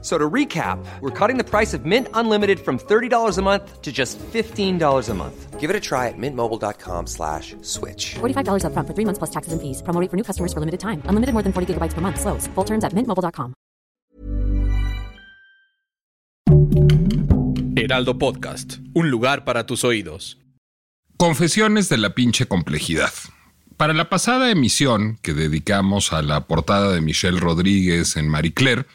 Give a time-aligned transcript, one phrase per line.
[0.00, 3.90] So to recap, we're cutting the price of Mint Unlimited from $30 a month to
[3.90, 5.58] just $15 a month.
[5.58, 8.14] Give it a try at mintmobile.com slash switch.
[8.20, 9.82] $45 upfront for three months plus taxes and fees.
[9.82, 11.02] Promo rate for new customers for limited time.
[11.08, 12.20] Unlimited more than 40 gigabytes per month.
[12.20, 12.46] Slows.
[12.54, 13.54] Full terms at mintmobile.com.
[17.76, 18.78] Heraldo Podcast.
[18.94, 20.38] Un lugar para tus oídos.
[21.16, 23.12] Confesiones de la pinche complejidad.
[23.76, 28.86] Para la pasada emisión que dedicamos a la portada de Michelle Rodríguez en Marie Claire,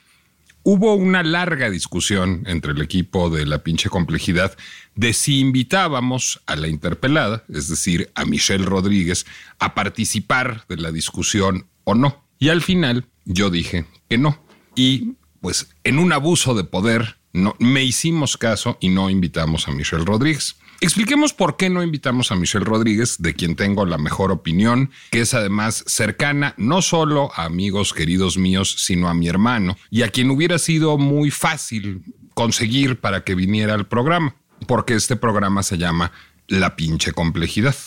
[0.63, 4.57] hubo una larga discusión entre el equipo de la pinche complejidad
[4.95, 9.25] de si invitábamos a la interpelada, es decir, a Michelle Rodríguez,
[9.59, 12.23] a participar de la discusión o no.
[12.39, 14.39] Y al final yo dije que no.
[14.75, 19.71] Y pues en un abuso de poder no, me hicimos caso y no invitamos a
[19.71, 20.55] Michelle Rodríguez.
[20.83, 25.21] Expliquemos por qué no invitamos a Michelle Rodríguez, de quien tengo la mejor opinión, que
[25.21, 30.09] es además cercana no solo a amigos queridos míos, sino a mi hermano, y a
[30.09, 32.03] quien hubiera sido muy fácil
[32.33, 34.35] conseguir para que viniera al programa,
[34.67, 36.11] porque este programa se llama
[36.47, 37.77] La pinche complejidad.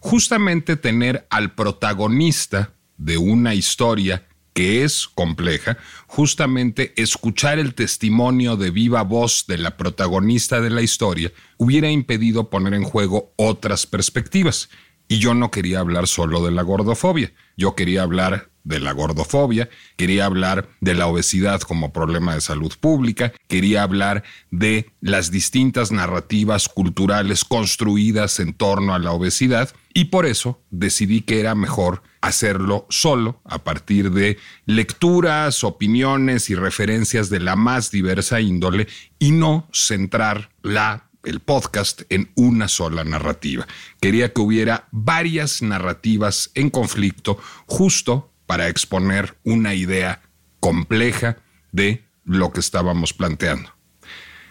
[0.00, 5.76] Justamente tener al protagonista de una historia que es compleja,
[6.06, 12.48] justamente escuchar el testimonio de viva voz de la protagonista de la historia hubiera impedido
[12.48, 14.70] poner en juego otras perspectivas.
[15.08, 19.68] Y yo no quería hablar solo de la gordofobia, yo quería hablar de la gordofobia,
[19.96, 25.92] quería hablar de la obesidad como problema de salud pública, quería hablar de las distintas
[25.92, 32.02] narrativas culturales construidas en torno a la obesidad y por eso decidí que era mejor
[32.26, 39.32] hacerlo solo a partir de lecturas, opiniones y referencias de la más diversa índole y
[39.32, 43.66] no centrar la el podcast en una sola narrativa.
[44.00, 50.22] Quería que hubiera varias narrativas en conflicto justo para exponer una idea
[50.60, 51.38] compleja
[51.72, 53.75] de lo que estábamos planteando.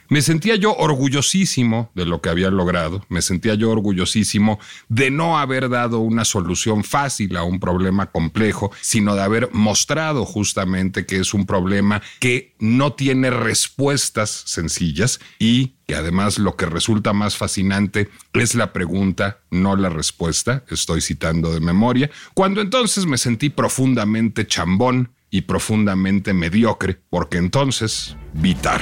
[0.08, 5.40] Me sentía yo orgullosísimo de lo que había logrado, me sentía yo orgullosísimo de no
[5.40, 11.18] haber dado una solución fácil a un problema complejo, sino de haber mostrado justamente que
[11.18, 17.38] es un problema que no tiene respuestas sencillas y que además lo que resulta más
[17.38, 23.50] fascinante es la pregunta, no la respuesta, estoy citando de memoria, cuando entonces me sentí
[23.50, 28.82] profundamente chambón y profundamente mediocre, porque entonces vitar.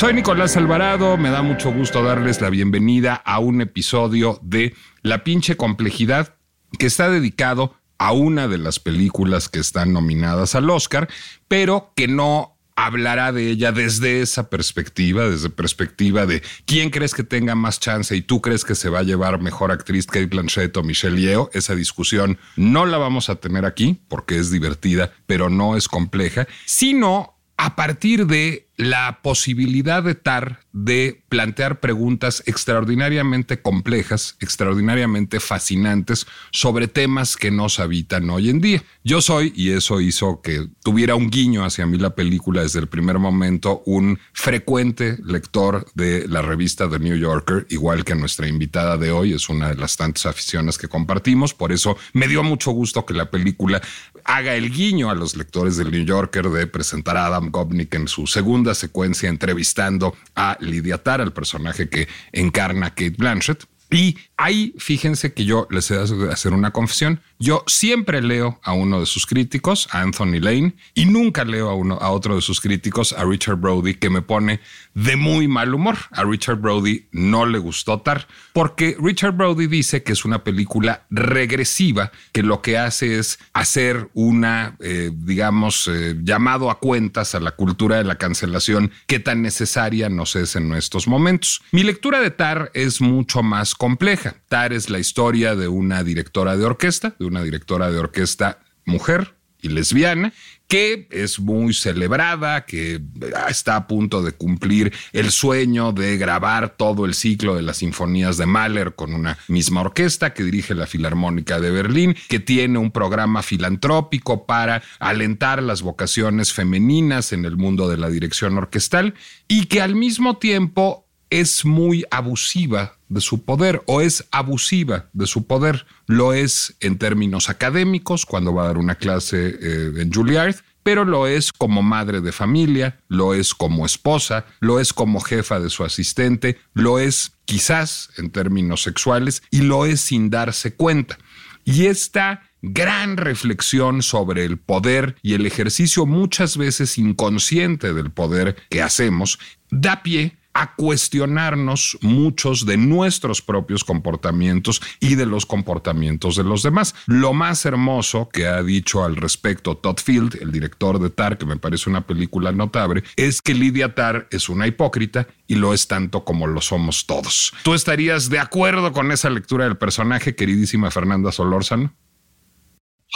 [0.00, 5.24] Soy Nicolás Alvarado, me da mucho gusto darles la bienvenida a un episodio de La
[5.24, 6.36] pinche complejidad
[6.78, 11.10] que está dedicado a una de las películas que están nominadas al Oscar,
[11.48, 17.22] pero que no hablará de ella desde esa perspectiva, desde perspectiva de quién crees que
[17.22, 20.74] tenga más chance y tú crees que se va a llevar mejor actriz Kate Blanchett
[20.78, 21.50] o Michelle Yeoh.
[21.52, 26.48] Esa discusión no la vamos a tener aquí porque es divertida, pero no es compleja,
[26.64, 36.26] sino a partir de la posibilidad de TAR de plantear preguntas extraordinariamente complejas, extraordinariamente fascinantes
[36.50, 38.82] sobre temas que nos habitan hoy en día.
[39.04, 42.88] Yo soy, y eso hizo que tuviera un guiño hacia mí la película desde el
[42.88, 48.96] primer momento, un frecuente lector de la revista The New Yorker, igual que nuestra invitada
[48.96, 52.70] de hoy, es una de las tantas aficiones que compartimos, por eso me dio mucho
[52.70, 53.82] gusto que la película
[54.24, 58.08] haga el guiño a los lectores del New Yorker de presentar a Adam Gopnik en
[58.08, 63.64] su segunda secuencia entrevistando a Lydia Tarr, el personaje que encarna Kate Blanchett.
[63.90, 67.20] Y ahí fíjense que yo les he de hacer una confesión.
[67.42, 71.74] Yo siempre leo a uno de sus críticos, a Anthony Lane, y nunca leo a,
[71.74, 74.60] uno, a otro de sus críticos, a Richard Brody, que me pone
[74.92, 75.96] de muy mal humor.
[76.10, 81.06] A Richard Brody no le gustó Tar, porque Richard Brody dice que es una película
[81.08, 87.40] regresiva, que lo que hace es hacer una, eh, digamos, eh, llamado a cuentas a
[87.40, 91.62] la cultura de la cancelación que tan necesaria nos es en estos momentos.
[91.72, 94.34] Mi lectura de Tar es mucho más compleja.
[94.50, 99.36] Tar es la historia de una directora de orquesta, de una directora de orquesta mujer
[99.62, 100.32] y lesbiana,
[100.66, 103.00] que es muy celebrada, que
[103.48, 108.36] está a punto de cumplir el sueño de grabar todo el ciclo de las sinfonías
[108.36, 112.92] de Mahler con una misma orquesta que dirige la Filarmónica de Berlín, que tiene un
[112.92, 119.14] programa filantrópico para alentar las vocaciones femeninas en el mundo de la dirección orquestal
[119.48, 125.26] y que al mismo tiempo es muy abusiva de su poder o es abusiva de
[125.26, 125.84] su poder.
[126.06, 131.04] Lo es en términos académicos cuando va a dar una clase eh, en Juilliard, pero
[131.04, 135.68] lo es como madre de familia, lo es como esposa, lo es como jefa de
[135.68, 141.18] su asistente, lo es quizás en términos sexuales y lo es sin darse cuenta.
[141.64, 148.56] Y esta gran reflexión sobre el poder y el ejercicio muchas veces inconsciente del poder
[148.68, 149.38] que hacemos
[149.70, 156.62] da pie a cuestionarnos muchos de nuestros propios comportamientos y de los comportamientos de los
[156.62, 156.94] demás.
[157.06, 161.46] Lo más hermoso que ha dicho al respecto Todd Field, el director de Tar, que
[161.46, 165.86] me parece una película notable, es que Lydia Tar es una hipócrita y lo es
[165.86, 167.52] tanto como lo somos todos.
[167.62, 171.94] ¿Tú estarías de acuerdo con esa lectura del personaje, queridísima Fernanda Solórzano?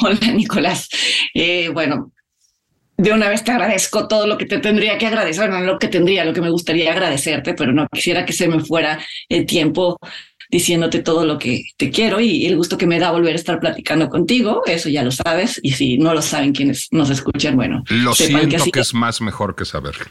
[0.01, 0.89] Hola, Nicolás.
[1.35, 2.13] Eh, bueno,
[2.97, 5.89] de una vez te agradezco todo lo que te tendría que agradecer, no lo que
[5.89, 8.99] tendría, lo que me gustaría agradecerte, pero no quisiera que se me fuera
[9.29, 9.99] el tiempo
[10.51, 13.59] diciéndote todo lo que te quiero y el gusto que me da volver a estar
[13.59, 17.83] platicando contigo, eso ya lo sabes, y si no lo saben quienes nos escuchan, bueno,
[17.89, 20.05] lo siento que, es más mejor que saberlo.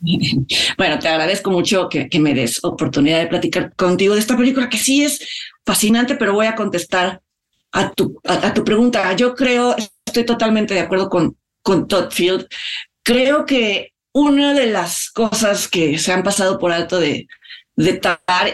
[0.76, 4.68] Bueno, te agradezco mucho que, que, me des oportunidad de platicar contigo de esta película
[4.68, 5.26] que sí es
[5.64, 7.22] fascinante, pero voy a contestar
[7.72, 9.16] a tu, a tu pregunta.
[9.16, 9.74] Yo creo,
[10.04, 12.46] estoy totalmente de acuerdo con, con Todd Field.
[13.02, 17.26] Creo que una de las cosas que se han pasado por alto de,
[17.74, 18.00] de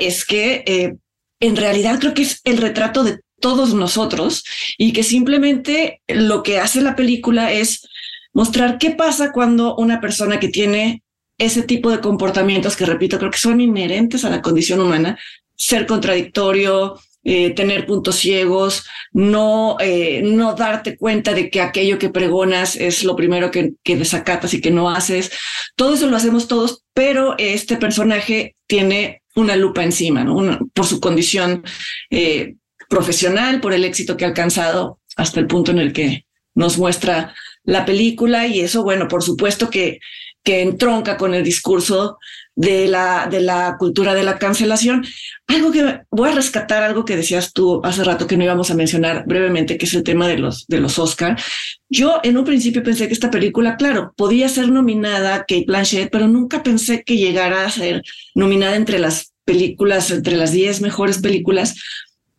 [0.01, 0.95] es que eh,
[1.41, 4.45] en realidad creo que es el retrato de todos nosotros
[4.79, 7.87] y que simplemente lo que hace la película es
[8.33, 11.03] mostrar qué pasa cuando una persona que tiene
[11.37, 15.19] ese tipo de comportamientos que repito creo que son inherentes a la condición humana,
[15.57, 22.09] ser contradictorio, eh, tener puntos ciegos, no, eh, no darte cuenta de que aquello que
[22.09, 25.31] pregonas es lo primero que, que desacatas y que no haces.
[25.77, 30.59] Todo eso lo hacemos todos, pero este personaje tiene una lupa encima, ¿no?
[30.73, 31.63] por su condición
[32.11, 32.55] eh,
[32.89, 37.35] profesional, por el éxito que ha alcanzado hasta el punto en el que nos muestra
[37.65, 40.01] la película y eso, bueno, por supuesto que,
[40.43, 42.19] que entronca con el discurso
[42.61, 45.03] de la, de la cultura de la cancelación.
[45.47, 48.75] Algo que voy a rescatar, algo que decías tú hace rato que no íbamos a
[48.75, 51.41] mencionar brevemente, que es el tema de los, de los Oscar.
[51.89, 56.29] Yo en un principio pensé que esta película, claro, podía ser nominada Kate Blanchett, pero
[56.29, 58.03] nunca pensé que llegara a ser
[58.35, 61.77] nominada entre las películas, entre las 10 mejores películas,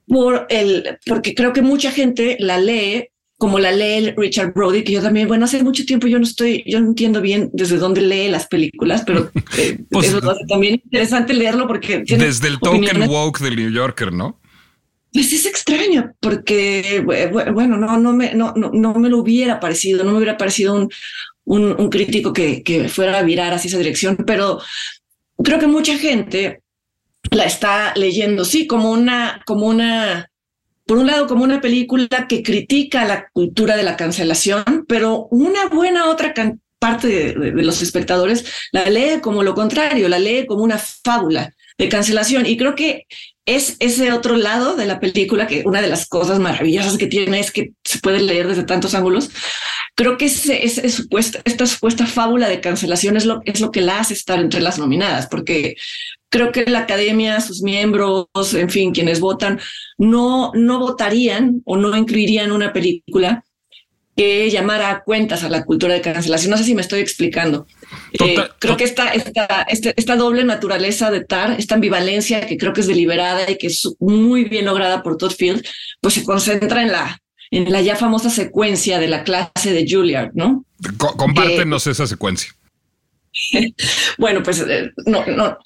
[0.05, 3.07] por el, porque creo que mucha gente la lee
[3.41, 6.63] como la lee Richard Brody, que yo también, bueno, hace mucho tiempo yo no estoy,
[6.67, 10.75] yo no entiendo bien desde dónde lee las películas, pero eh, pues, eso es también
[10.75, 12.03] interesante leerlo porque...
[12.05, 14.39] Desde el token woke del New Yorker, ¿no?
[15.11, 20.03] Pues es extraño, porque, bueno, no, no, me, no, no, no me lo hubiera parecido,
[20.03, 20.89] no me hubiera parecido un,
[21.43, 24.59] un, un crítico que, que fuera a virar hacia esa dirección, pero
[25.43, 26.61] creo que mucha gente
[27.31, 30.30] la está leyendo, sí, como una, como una
[30.91, 35.67] por un lado como una película que critica la cultura de la cancelación, pero una
[35.69, 36.33] buena otra
[36.79, 38.43] parte de, los espectadores
[38.73, 42.45] la lee como lo contrario, la lee como una fábula de cancelación.
[42.45, 43.05] Y creo que
[43.45, 47.39] es ese otro lado de la película que una de las cosas maravillosas que tiene
[47.39, 49.29] es que se puede leer desde tantos ángulos.
[49.95, 53.99] Creo que ese, supuesta, esta supuesta fábula de cancelación es lo, es lo que la
[53.99, 55.75] hace estar entre las nominadas, porque
[56.29, 59.59] creo que la academia, sus miembros, en fin, quienes votan,
[59.97, 63.43] no, no votarían o no incluirían una película
[64.15, 66.51] que llamara a cuentas a la cultura de cancelación.
[66.51, 67.65] No sé si me estoy explicando.
[68.13, 72.73] Eh, creo que esta, esta, este, esta, doble naturaleza de TAR, esta ambivalencia que creo
[72.73, 75.65] que es deliberada y que es muy bien lograda por Todd Field,
[76.01, 80.31] pues se concentra en la, en la ya famosa secuencia de la clase de Juilliard,
[80.33, 80.65] ¿no?
[80.97, 82.53] compártenos esa secuencia.
[84.17, 85.57] bueno, pues eh, no, no,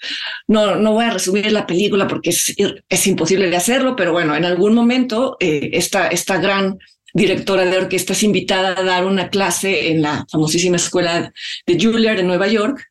[0.48, 2.54] no, no voy a resumir la película porque es,
[2.90, 6.78] es imposible de hacerlo, pero bueno, en algún momento eh, esta, esta gran
[7.14, 11.32] directora de orquesta es invitada a dar una clase en la famosísima escuela
[11.66, 12.84] de Juilliard en Nueva York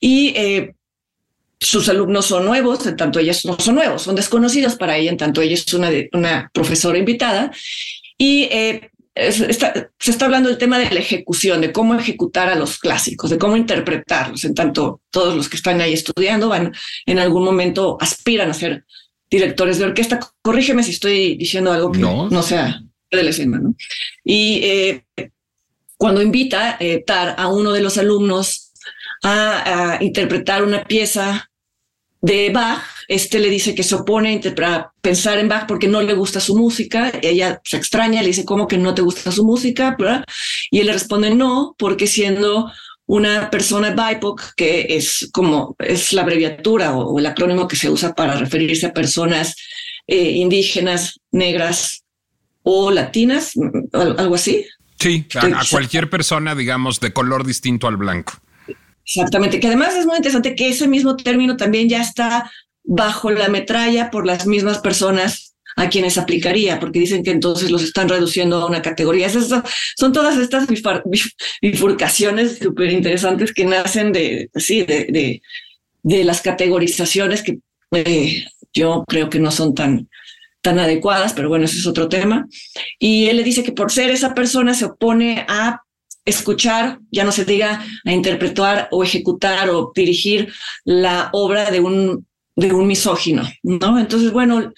[0.00, 0.74] y eh,
[1.58, 5.16] sus alumnos son nuevos, en tanto ellas no son nuevos, son desconocidos para ella, en
[5.16, 7.52] tanto ella es una, una profesora invitada
[8.22, 12.78] y eh, se está hablando del tema de la ejecución, de cómo ejecutar a los
[12.78, 14.44] clásicos, de cómo interpretarlos.
[14.44, 16.72] En tanto, todos los que están ahí estudiando van
[17.04, 18.84] en algún momento aspiran a ser
[19.28, 20.20] directores de orquesta.
[20.40, 23.58] Corrígeme si estoy diciendo algo que no, sea de la escena.
[23.58, 23.74] ¿no?
[24.22, 25.04] Y eh,
[25.96, 28.72] cuando invita eh, Tar a uno de los alumnos
[29.24, 31.50] a, a interpretar una pieza
[32.22, 36.14] de Bach, este le dice que se opone a pensar en Bach porque no le
[36.14, 37.12] gusta su música.
[37.20, 39.96] Ella se extraña, le dice, ¿cómo que no te gusta su música?
[40.70, 42.70] Y él le responde, no, porque siendo
[43.06, 48.14] una persona BIPOC, que es como es la abreviatura o, el acrónimo que se usa
[48.14, 49.56] para referirse a personas
[50.06, 52.04] eh, indígenas, negras
[52.62, 53.52] o latinas,
[53.92, 54.64] algo así.
[55.00, 58.34] Sí, a, cualquier persona, digamos, de color distinto al blanco.
[59.04, 62.50] Exactamente, que además es muy interesante que ese mismo término también ya está
[62.84, 67.82] bajo la metralla por las mismas personas a quienes aplicaría, porque dicen que entonces los
[67.82, 69.28] están reduciendo a una categoría.
[69.30, 70.66] son todas estas
[71.60, 75.40] bifurcaciones súper interesantes que nacen de, sí, de,
[76.02, 77.58] de, las categorizaciones que
[77.92, 80.08] eh, yo creo que no son tan,
[80.60, 82.46] tan adecuadas, pero bueno, ese es otro tema.
[82.98, 85.80] Y él le dice que por ser esa persona se opone a
[86.24, 90.52] escuchar, ya no se diga a interpretar o ejecutar o dirigir
[90.84, 92.26] la obra de un
[92.56, 93.98] de un misógino, ¿no?
[93.98, 94.72] Entonces, bueno,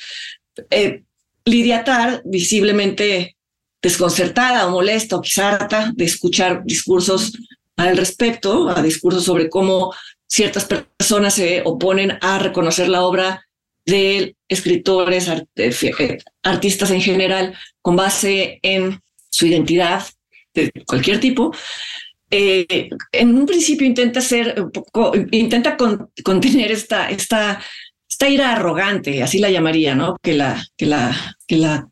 [0.71, 1.03] eh,
[1.45, 3.37] Lidia Tar, visiblemente
[3.83, 7.33] desconcertada o molesta o quizá harta de escuchar discursos
[7.77, 9.93] al respecto, a discursos sobre cómo
[10.27, 13.47] ciertas personas se oponen a reconocer la obra
[13.85, 20.05] de escritores, eh, artistas en general, con base en su identidad
[20.55, 21.55] de cualquier tipo.
[22.31, 27.61] Eh, en un principio intenta ser poco, intenta contener esta, esta
[28.15, 30.17] esta ira arrogante, así la llamaría, ¿no?
[30.23, 31.89] Que la, que la, que la,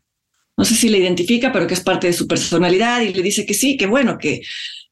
[0.55, 3.45] no sé si la identifica, pero que es parte de su personalidad y le dice
[3.45, 4.41] que sí, que bueno, que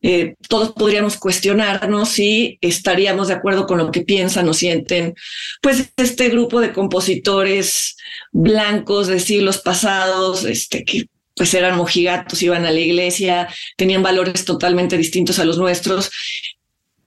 [0.01, 5.13] eh, todos podríamos cuestionarnos si estaríamos de acuerdo con lo que piensan o sienten,
[5.61, 7.95] pues este grupo de compositores
[8.33, 13.47] blancos de siglos pasados, este, que pues eran mojigatos, iban a la iglesia,
[13.77, 16.11] tenían valores totalmente distintos a los nuestros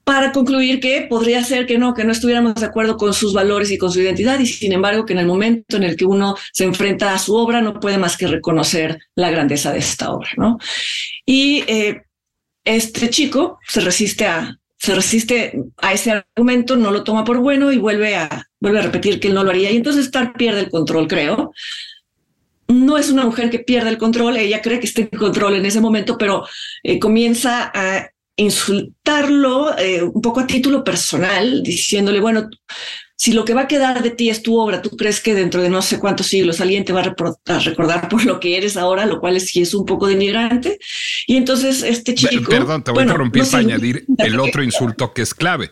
[0.05, 3.71] para concluir que podría ser que no, que no estuviéramos de acuerdo con sus valores
[3.71, 6.35] y con su identidad, y sin embargo que en el momento en el que uno
[6.53, 10.29] se enfrenta a su obra no puede más que reconocer la grandeza de esta obra,
[10.37, 10.59] ¿no?
[11.25, 12.03] Y eh,
[12.63, 17.71] este chico se resiste a se resiste a ese argumento, no lo toma por bueno
[17.71, 20.61] y vuelve a vuelve a repetir que él no lo haría y entonces Star pierde
[20.61, 21.51] el control, creo.
[22.67, 25.65] No es una mujer que pierde el control, ella cree que está en control en
[25.65, 26.45] ese momento, pero
[26.83, 32.49] eh, comienza a insultarlo eh, un poco a título personal, diciéndole, bueno,
[33.17, 35.61] si lo que va a quedar de ti es tu obra, tú crees que dentro
[35.61, 39.05] de no sé cuántos siglos alguien te va a, recordar por lo que eres ahora,
[39.05, 40.79] lo cual es, sí es un poco denigrante.
[41.25, 42.49] Y entonces este chico...
[42.49, 45.71] Perdón, te voy a interrumpir para añadir el otro insulto que es clave.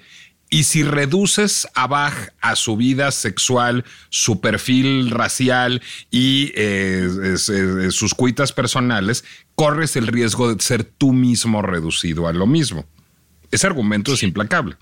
[0.53, 5.81] Y si reduces a Bach a su vida sexual, su perfil racial
[6.11, 7.37] y eh,
[7.89, 12.85] sus cuitas personales, corres el riesgo de ser tú mismo reducido a lo mismo.
[13.49, 14.75] Ese argumento es implacable.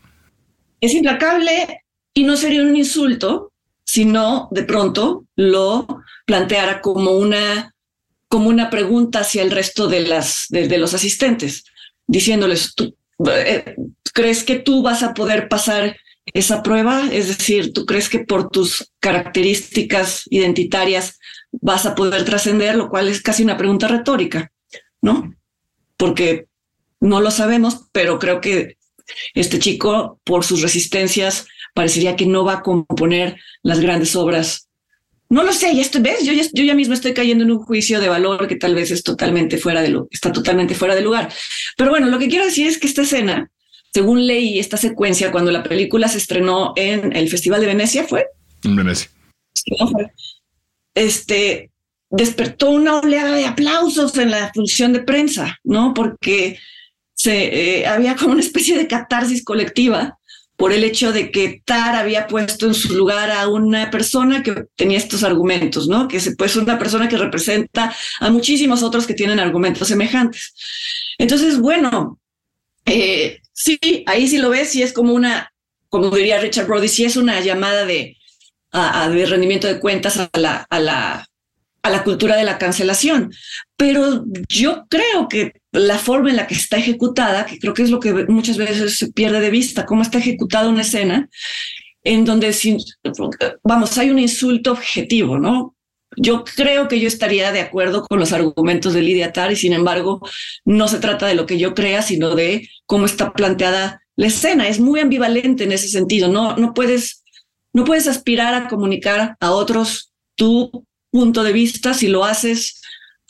[0.82, 3.54] Es implacable y no sería un insulto,
[3.86, 5.88] sino de pronto lo
[6.26, 7.74] planteara como una,
[8.28, 11.64] como una pregunta hacia el resto de, las, de, los asistentes,
[12.08, 12.94] diciéndoles, tú,
[14.14, 15.98] ¿crees que tú vas a poder pasar
[16.34, 17.10] esa prueba?
[17.12, 21.20] Es decir, ¿tú crees que por tus características identitarias
[21.52, 22.76] vas a poder trascender?
[22.76, 24.52] Lo cual es casi una pregunta retórica,
[25.02, 25.36] ¿no?
[25.98, 26.48] Porque
[27.00, 28.78] no lo sabemos, pero creo que
[29.34, 34.70] este chico, por sus resistencias, parecería que no va a componer las grandes obras.
[35.32, 37.60] No lo sé, ya estoy, ves, yo ya, yo ya mismo estoy cayendo en un
[37.60, 41.02] juicio de valor que tal vez es totalmente fuera de lo, está totalmente fuera de
[41.02, 41.34] lugar.
[41.78, 43.50] Pero bueno, lo que quiero decir es que esta escena
[43.94, 48.28] según leí esta secuencia, cuando la película se estrenó en el Festival de Venecia, ¿fue?
[48.64, 49.10] En Venecia.
[50.94, 51.72] Este
[52.10, 55.94] despertó una oleada de aplausos en la función de prensa, ¿no?
[55.94, 56.60] Porque
[57.14, 60.18] se, eh, había como una especie de catarsis colectiva
[60.62, 64.66] por el hecho de que Tar había puesto en su lugar a una persona que
[64.76, 66.08] tenía estos argumentos, ¿no?
[66.08, 70.54] Que se puso una persona que representa a muchísimos otros que tienen argumentos semejantes.
[71.18, 72.20] Entonces, bueno,
[72.86, 75.52] eh, sí, ahí sí lo ves, y es como una,
[75.90, 78.16] como diría Richard Brody, sí es una llamada de,
[78.72, 83.34] rendimiento de cuentas a la cultura de la cancelación.
[83.76, 87.90] Pero yo creo que la forma en la que está ejecutada, que creo que es
[87.90, 91.30] lo que muchas veces se pierde de vista, cómo está ejecutada una escena
[92.04, 92.54] en donde,
[93.64, 95.76] vamos, hay un insulto objetivo, ¿no?
[96.18, 99.72] Yo creo que yo estaría de acuerdo con los argumentos de Lidia Tar y sin
[99.72, 100.20] embargo
[100.66, 104.68] no se trata de lo que yo crea, sino de cómo está planteada la escena.
[104.68, 106.28] Es muy ambivalente en ese sentido.
[106.28, 107.24] No, no puedes,
[107.72, 112.81] no puedes aspirar a comunicar a otros tu punto de vista si lo haces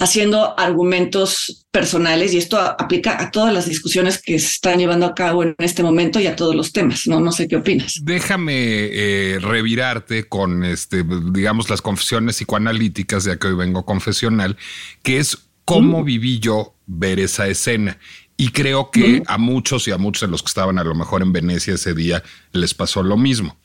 [0.01, 5.13] haciendo argumentos personales y esto aplica a todas las discusiones que se están llevando a
[5.13, 7.05] cabo en este momento y a todos los temas.
[7.05, 7.99] No, no sé qué opinas.
[8.03, 14.57] Déjame eh, revirarte con este, digamos, las confesiones psicoanalíticas, ya que hoy vengo confesional,
[15.03, 16.05] que es cómo mm.
[16.05, 17.99] viví yo ver esa escena.
[18.37, 21.21] Y creo que a muchos y a muchos de los que estaban a lo mejor
[21.21, 23.55] en Venecia ese día les pasó lo mismo.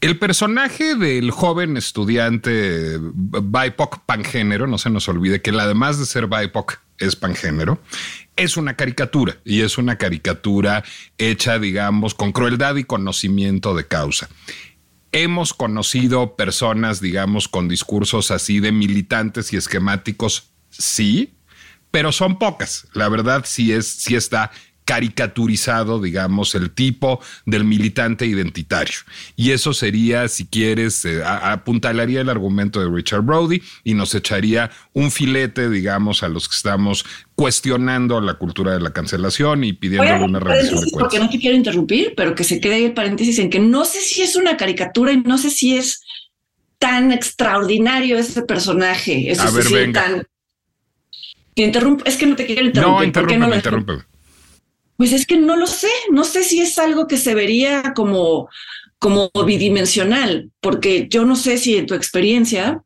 [0.00, 6.28] El personaje del joven estudiante BIPOC pangénero, no se nos olvide que además de ser
[6.28, 7.80] BIPOC es pangénero,
[8.36, 10.84] es una caricatura y es una caricatura
[11.18, 14.28] hecha, digamos, con crueldad y conocimiento de causa.
[15.10, 21.34] Hemos conocido personas, digamos, con discursos así de militantes y esquemáticos, sí,
[21.90, 22.86] pero son pocas.
[22.92, 24.52] La verdad sí es, sí está
[24.88, 28.96] caricaturizado, digamos, el tipo del militante identitario.
[29.36, 34.70] Y eso sería, si quieres, eh, apuntalaría el argumento de Richard Brody y nos echaría
[34.94, 37.04] un filete, digamos, a los que estamos
[37.34, 41.54] cuestionando la cultura de la cancelación y pidiendo una rendición de Porque no te quiero
[41.54, 44.56] interrumpir, pero que se quede ahí el paréntesis en que no sé si es una
[44.56, 46.00] caricatura y no sé si es
[46.78, 49.34] tan extraordinario ese personaje.
[49.38, 50.22] a ver, venga.
[52.06, 53.00] es que no te quiero interrumpir.
[53.00, 54.07] No, interrúmpeme, interrúmpeme.
[54.98, 58.48] Pues es que no lo sé, no sé si es algo que se vería como,
[58.98, 62.82] como bidimensional, porque yo no sé si en tu experiencia,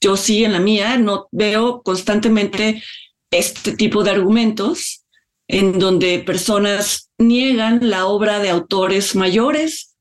[0.00, 2.82] yo sí en la mía, no veo constantemente
[3.30, 5.04] este tipo de argumentos
[5.46, 9.94] en donde personas niegan la obra de autores mayores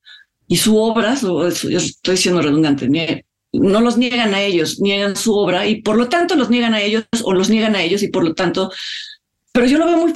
[0.48, 2.88] y su obra, estoy siendo redundante,
[3.52, 6.82] no los niegan a ellos, niegan su obra y por lo tanto los niegan a
[6.82, 8.72] ellos o los niegan a ellos y por lo tanto
[9.56, 10.14] pero yo lo veo muy,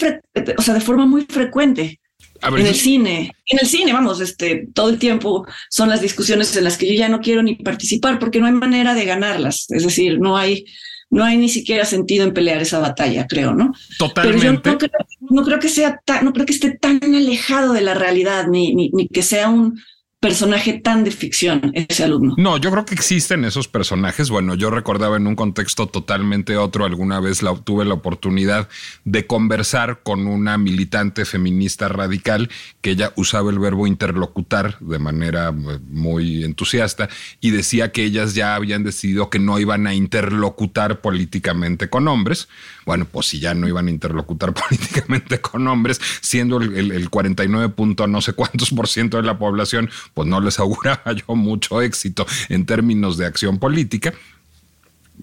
[0.57, 2.01] o sea, de forma muy frecuente.
[2.41, 6.65] en el cine, en el cine, vamos, este, todo el tiempo son las discusiones en
[6.65, 9.67] las que yo ya no quiero ni participar porque no hay manera de ganarlas.
[9.69, 10.65] Es decir, no hay,
[11.09, 13.71] no hay ni siquiera sentido en pelear esa batalla, creo, ¿no?
[13.97, 14.39] Totalmente.
[14.41, 14.91] Pero yo no creo,
[15.29, 18.75] no creo que sea tan, no creo que esté tan alejado de la realidad, ni,
[18.75, 19.79] ni, ni que sea un,
[20.19, 22.35] personaje tan de ficción ese alumno.
[22.37, 24.29] No, yo creo que existen esos personajes.
[24.29, 28.67] Bueno, yo recordaba en un contexto totalmente otro, alguna vez la, tuve la oportunidad
[29.05, 32.49] de conversar con una militante feminista radical
[32.81, 37.07] que ella usaba el verbo interlocutar de manera eh, muy entusiasta
[37.39, 42.49] y decía que ellas ya habían decidido que no iban a interlocutar políticamente con hombres.
[42.89, 47.69] Bueno, pues si ya no iban a interlocutar políticamente con hombres, siendo el, el 49
[47.69, 51.83] punto no sé cuántos por ciento de la población pues no les auguraba yo mucho
[51.83, 54.15] éxito en términos de acción política,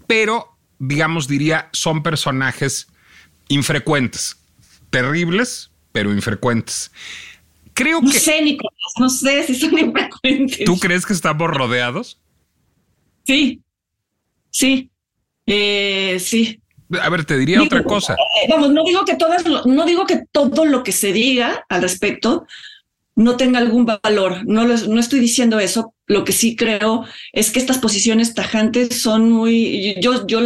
[0.07, 2.87] pero digamos diría son personajes
[3.49, 4.37] infrecuentes,
[4.91, 6.93] terribles, pero infrecuentes.
[7.75, 8.21] Creo no que...
[8.21, 10.65] sé, Nicolás, no sé si son infrecuentes.
[10.65, 12.17] ¿Tú crees que estamos rodeados?
[13.25, 13.61] Sí,
[14.53, 14.89] sí,
[15.47, 16.61] eh, sí.
[17.01, 18.15] A ver, te diría otra cosa.
[18.15, 21.83] Eh, vamos, no digo que todas, no digo que todo lo que se diga al
[21.83, 22.47] respecto
[23.17, 24.47] no tenga algún valor.
[24.47, 25.95] No, no estoy diciendo eso.
[26.07, 30.41] Lo que sí creo es que estas posiciones tajantes son muy, yo, yo,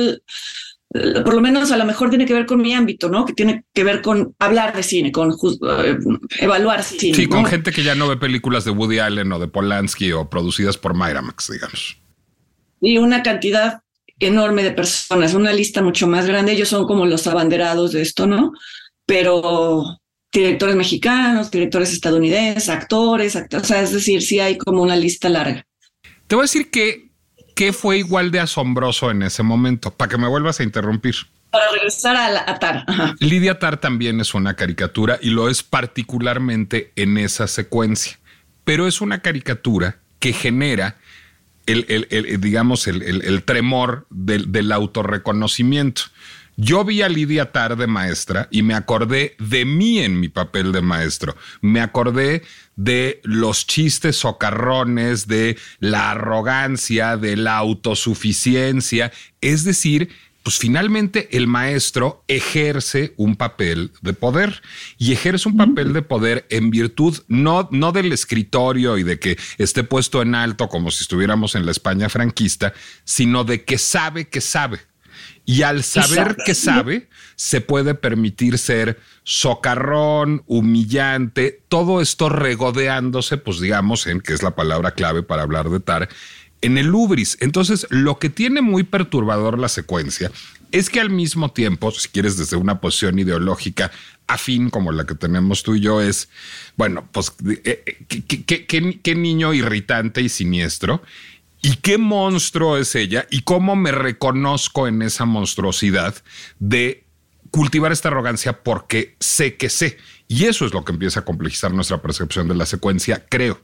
[1.24, 3.24] por lo menos a lo mejor tiene que ver con mi ámbito, ¿no?
[3.26, 5.98] Que tiene que ver con hablar de cine, con eh,
[6.38, 7.14] evaluar cine.
[7.14, 10.31] Sí, con gente que ya no ve películas de Woody Allen o de Polanski o
[10.31, 11.98] producidas por Miramax, digamos.
[12.81, 13.83] Y una cantidad
[14.20, 16.52] enorme de personas, una lista mucho más grande.
[16.52, 18.52] Ellos son como los abanderados de esto, ¿no?
[19.06, 19.98] Pero
[20.33, 25.28] directores mexicanos, directores estadounidenses, actores, actores, o sea, es decir, sí hay como una lista
[25.28, 25.66] larga.
[26.26, 27.11] Te voy a decir que,
[27.56, 31.16] que fue igual de asombroso en ese momento, para que me vuelvas a interrumpir.
[31.50, 32.87] Para regresar a, Tar.
[33.18, 38.20] Lidia Tar también es una caricatura y lo es particularmente en esa secuencia,
[38.62, 40.96] pero es una caricatura que genera
[41.66, 46.03] el, el, digamos, el, tremor del, del autorreconocimiento.
[46.57, 50.83] Yo vi a Lidia Tar maestra y me acordé de mí en mi papel de
[50.83, 51.35] maestro.
[51.62, 52.42] Me acordé
[52.77, 59.11] de los chistes socarrones, de la arrogancia, de la autosuficiencia.
[59.40, 60.11] Es decir,
[60.42, 64.62] pues finalmente el maestro ejerce un papel de poder
[64.98, 69.38] y ejerce un papel de poder en virtud no, no del escritorio y de que
[69.59, 72.72] esté puesto en alto como si estuviéramos en la España franquista,
[73.05, 74.81] sino de que sabe que sabe.
[75.44, 83.59] Y al saber que sabe, se puede permitir ser socarrón, humillante, todo esto regodeándose, pues
[83.59, 86.09] digamos, en que es la palabra clave para hablar de Tar,
[86.62, 87.37] en el ubris.
[87.40, 90.31] Entonces, lo que tiene muy perturbador la secuencia
[90.73, 93.90] es que al mismo tiempo, si quieres desde una posición ideológica
[94.27, 96.29] afín como la que tenemos tú y yo, es,
[96.77, 97.33] bueno, pues,
[97.64, 101.03] eh, eh, qué niño irritante y siniestro
[101.62, 106.14] y qué monstruo es ella y cómo me reconozco en esa monstruosidad
[106.59, 107.05] de
[107.51, 109.99] cultivar esta arrogancia porque sé que sé.
[110.29, 113.61] Y eso es lo que empieza a complejizar nuestra percepción de la secuencia, creo.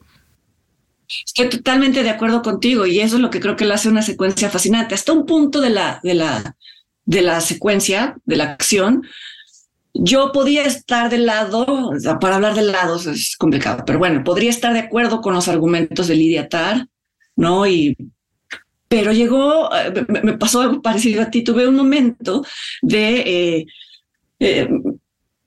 [1.24, 4.02] Estoy totalmente de acuerdo contigo y eso es lo que creo que le hace una
[4.02, 4.94] secuencia fascinante.
[4.94, 6.56] Hasta un punto de la, de la,
[7.04, 9.02] de la secuencia, de la acción,
[9.94, 14.72] yo podía estar del lado, para hablar de lados es complicado, pero bueno, podría estar
[14.72, 16.86] de acuerdo con los argumentos de Lidia Tar,
[17.34, 17.66] ¿no?
[17.66, 17.96] Y,
[18.88, 22.44] pero llegó, eh, me, pasó algo parecido a ti, tuve un momento
[22.82, 23.66] de, eh,
[24.38, 24.68] eh,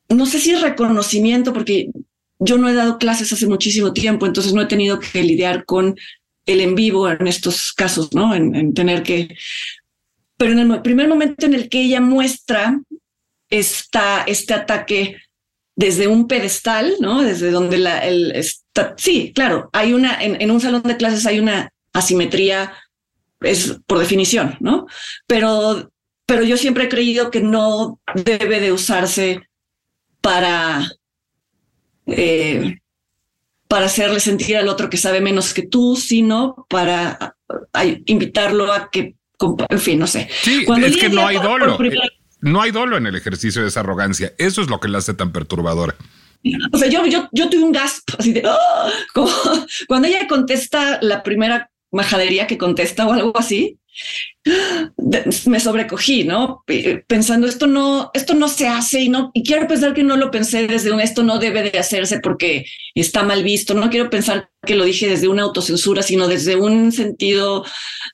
[0.10, 1.90] no sé si reconocimiento, porque
[2.40, 5.96] yo no he dado clases hace muchísimo tiempo, entonces no he tenido que lidiar con
[6.46, 8.34] el en vivo en estos casos, ¿no?
[8.34, 9.36] En, tener que...
[10.38, 12.82] Pero en el primer momento en el que ella muestra
[13.50, 15.18] esta, este ataque
[15.76, 17.22] desde un pedestal, ¿no?
[17.22, 21.26] Desde donde la, el está, sí, claro, hay una, en, en, un salón de clases
[21.26, 22.74] hay una asimetría,
[23.42, 24.88] es por definición, ¿no?
[25.28, 25.92] Pero,
[26.26, 29.42] pero yo siempre he creído que no debe de usarse
[30.22, 30.90] para,
[32.12, 32.80] eh,
[33.68, 37.36] para hacerle sentir al otro que sabe menos que tú, sino para
[38.06, 39.16] invitarlo a que,
[39.70, 40.30] en fin, no sé.
[40.42, 41.78] Sí, es que no hay dolo.
[42.42, 44.34] No hay dolo en el ejercicio de esa arrogancia.
[44.38, 45.96] Eso es lo que la hace tan perturbadora.
[46.72, 48.90] O sea, yo, yo, yo tuve un gasp así de ¡oh!
[49.14, 49.32] como
[49.88, 53.79] cuando ella contesta la primera majadería que contesta o algo así,
[55.48, 56.64] me sobrecogí, ¿no?
[57.08, 60.32] Pensando esto no, esto no se hace y no, y quiero pensar que no lo
[60.32, 63.74] pensé desde un esto no debe de hacerse porque está mal visto.
[63.74, 67.66] No quiero pensar que lo dije desde una autocensura, sino desde un sentido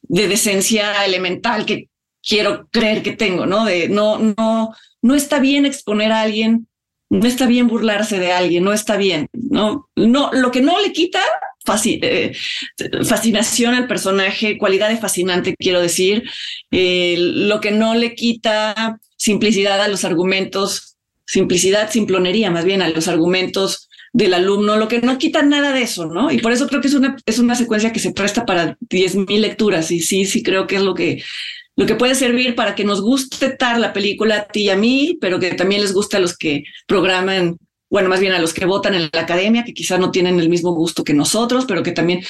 [0.04, 1.90] de decencia elemental que
[2.28, 3.66] quiero creer que tengo, ¿no?
[3.66, 6.68] De no, no, no está bien exponer a alguien,
[7.10, 9.90] no está bien burlarse de alguien, no está bien, ¿no?
[9.96, 11.22] No, lo que no le quita
[11.66, 16.24] fascinación al personaje, cualidad de fascinante, quiero decir,
[16.72, 22.90] eh, lo que no le quita simplicidad a los argumentos, simplicidad, simplonería más bien a
[22.90, 26.32] los argumentos del alumno, lo que no quita nada de eso, ¿no?
[26.32, 29.42] Y por eso creo que es una, es una secuencia que se presta para 10.000
[29.42, 31.22] lecturas y sí, sí creo que es lo que
[31.76, 34.78] lo que puede servir para que nos guste tal la película a ti y a
[34.78, 37.58] mí, pero que también les guste a los que programan,
[37.90, 40.74] bueno, más bien a los que votan en la academia, que no tienen el mismo
[40.74, 42.24] gusto que nosotros, pero que también...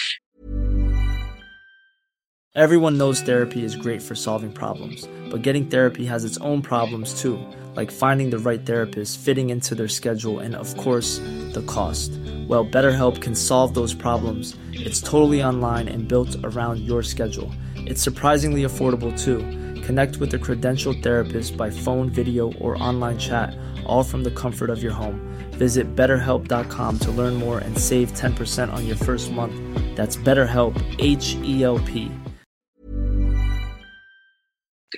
[2.57, 7.19] Everyone knows therapy is great for solving problems, but getting therapy has its own problems
[7.21, 7.37] too,
[7.75, 11.19] like finding the right therapist, fitting into their schedule, and of course,
[11.51, 12.11] the cost.
[12.47, 14.55] Well, BetterHelp can solve those problems.
[14.71, 17.51] It's totally online and built around your schedule.
[17.75, 19.39] It's surprisingly affordable too.
[19.85, 24.71] Connect with a credentialed therapist by phone, video, or online chat, all from the comfort
[24.71, 25.19] of your home.
[25.59, 29.53] Visit betterhelp.com to learn more and save 10% on your first month.
[29.95, 32.09] That's BetterHelp, H E L P.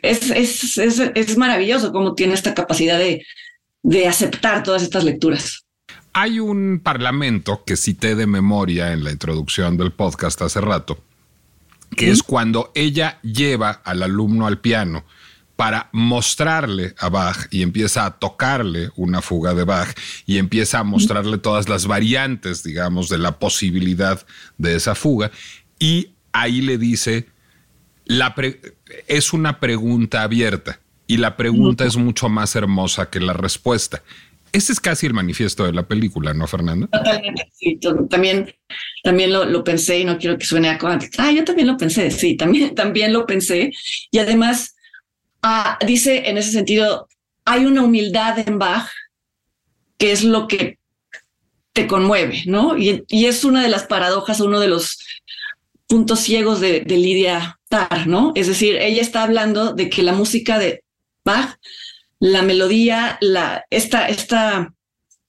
[0.04, 3.26] Es, es, es, es maravilloso cómo tiene esta capacidad de,
[3.84, 5.66] de aceptar todas estas lecturas.
[6.14, 10.98] Hay un parlamento que cité de memoria en la introducción del podcast hace rato,
[11.96, 15.06] que es cuando ella lleva al alumno al piano
[15.58, 19.90] para mostrarle a Bach y empieza a tocarle una fuga de Bach
[20.26, 24.24] y empieza a mostrarle todas las variantes, digamos, de la posibilidad
[24.60, 25.32] de esa fuga.
[25.80, 27.28] Y ahí le dice,
[28.06, 28.36] la
[29.08, 34.04] es una pregunta abierta y la pregunta es mucho más hermosa que la respuesta.
[34.58, 36.90] Ese es casi el manifiesto de la película, ¿no, Fernando?
[37.54, 37.80] Sí.
[38.10, 38.52] También,
[39.04, 40.80] también lo, lo pensé y no quiero que suene a
[41.20, 43.72] Ah, yo también lo pensé, sí, también, también lo pensé.
[44.10, 44.76] Y además,
[45.44, 47.08] ah, dice en ese sentido,
[47.46, 48.90] hay una humildad en Bach
[50.00, 50.80] que es lo que
[51.74, 52.80] te conmueve, ¿no?
[52.80, 54.98] Y, y es una de las paradojas, uno de los
[55.86, 58.32] puntos ciegos de, de Lidia Tar, ¿no?
[58.34, 60.84] Es decir, ella está hablando de que la música de
[61.24, 61.60] Bach
[62.20, 64.74] la melodía, la, esta, esta,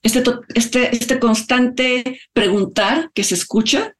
[0.03, 0.23] este,
[0.55, 3.95] este, este constante preguntar que se escucha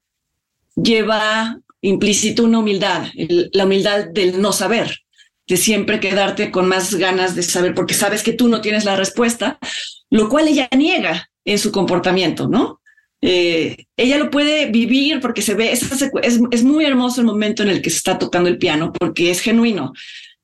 [0.75, 3.09] lleva implícito una humildad,
[3.53, 4.99] la humildad del no saber,
[5.47, 8.97] de siempre quedarte con más ganas de saber, porque sabes que tú no tienes la
[8.97, 9.59] respuesta,
[10.11, 12.81] lo cual ella niega en su comportamiento, ¿no?
[13.21, 15.83] Eh, ella lo puede vivir porque se ve, es,
[16.23, 19.41] es, muy hermoso el momento en el que se está tocando el piano, porque es
[19.41, 19.93] genuino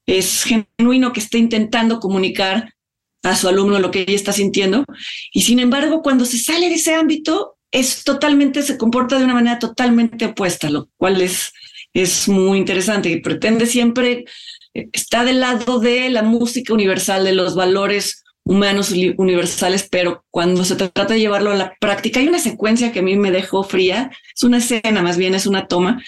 [0.07, 2.75] es genuino que esté intentando comunicar
[3.23, 4.85] a su alumno lo que ella está sintiendo.
[5.33, 9.35] Y sin embargo, cuando se sale de ese ámbito, es totalmente, se comporta de una
[9.35, 11.53] manera totalmente opuesta, lo cual es,
[11.93, 14.25] es muy interesante y pretende siempre,
[14.73, 20.77] está del lado de la música universal, de los valores humanos universales, pero cuando se
[20.77, 24.11] trata de llevarlo a la práctica, hay una secuencia que a mí me dejó fría,
[24.35, 26.03] es una escena, más bien es una toma,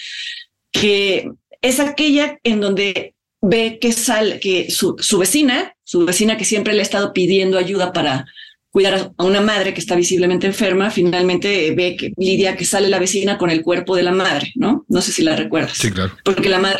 [0.71, 1.31] que
[1.61, 6.73] es aquella en donde ve que sale, que su, su, vecina, su vecina que siempre
[6.73, 8.25] le ha estado pidiendo ayuda para
[8.69, 12.99] cuidar a una madre que está visiblemente enferma, finalmente ve que Lidia que sale la
[12.99, 14.85] vecina con el cuerpo de la madre, ¿no?
[14.87, 15.77] No sé si la recuerdas.
[15.77, 16.13] Sí, claro.
[16.23, 16.79] Porque la madre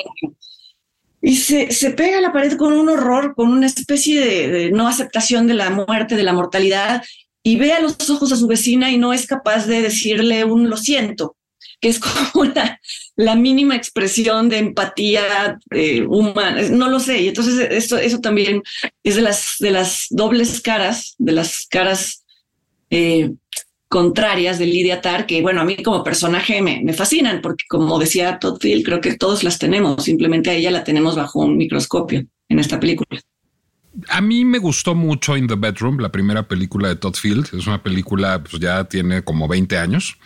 [1.22, 4.72] y se, se pega a la pared con un horror, con una especie de, de
[4.72, 7.04] no aceptación de la muerte, de la mortalidad,
[7.44, 10.70] y ve a los ojos a su vecina y no es capaz de decirle un
[10.70, 11.37] lo siento,
[11.80, 12.00] que es
[12.34, 12.80] como la,
[13.16, 17.22] la mínima expresión de empatía eh, humana, no lo sé.
[17.22, 18.64] Y entonces eso, eso también
[19.04, 22.24] es de las, de las dobles caras, de las caras
[22.90, 23.32] eh,
[23.88, 27.98] contrarias de Lidia Tar, que bueno, a mí como personaje me, me fascinan, porque como
[28.00, 31.58] decía Todd Field, creo que todos las tenemos, simplemente a ella la tenemos bajo un
[31.58, 33.22] microscopio en esta película.
[34.10, 37.50] A mí me gustó mucho In the Bedroom, la primera película de Todd Field.
[37.54, 40.18] Es una película, pues ya tiene como 20 años.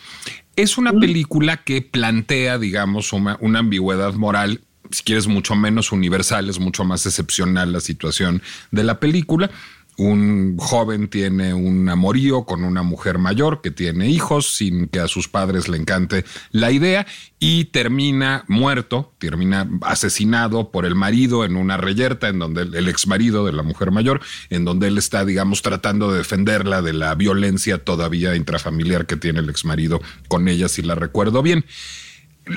[0.56, 4.60] Es una película que plantea, digamos, una, una ambigüedad moral
[4.92, 9.50] si quieres, mucho menos universal, es mucho más excepcional la situación de la película
[9.98, 15.08] un joven tiene un amorío con una mujer mayor que tiene hijos sin que a
[15.08, 17.06] sus padres le encante la idea
[17.38, 23.06] y termina muerto, termina asesinado por el marido en una reyerta en donde el, ex
[23.06, 27.14] marido de la mujer mayor, en donde él está, digamos, tratando de defenderla de la
[27.14, 31.64] violencia todavía intrafamiliar que tiene el ex marido con ella, si la recuerdo bien.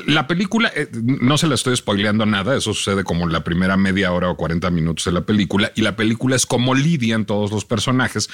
[0.07, 3.77] La película, eh, no se la estoy spoileando nada, eso sucede como en la primera
[3.77, 7.51] media hora o 40 minutos de la película, y la película es como lidian todos
[7.51, 8.29] los personajes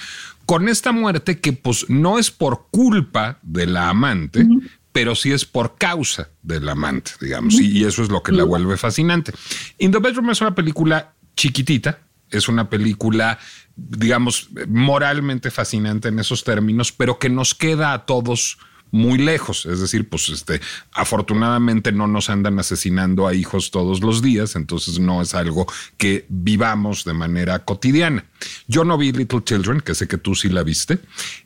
[0.45, 4.47] con esta muerte que pues no es por culpa de la amante,
[4.93, 8.45] pero sí es por causa del amante, digamos, y, y eso es lo que la
[8.45, 9.33] vuelve fascinante.
[9.77, 13.39] In the Bedroom es una película chiquitita, es una película,
[13.75, 18.57] digamos, moralmente fascinante en esos términos, pero que nos queda a todos
[18.91, 19.65] muy lejos.
[19.65, 24.99] Es decir, pues este, afortunadamente no nos andan asesinando a hijos todos los días, entonces
[24.99, 25.65] no es algo
[25.97, 28.25] que vivamos de manera cotidiana.
[28.67, 30.99] Yo no vi Little Children, que sé que tú sí la viste,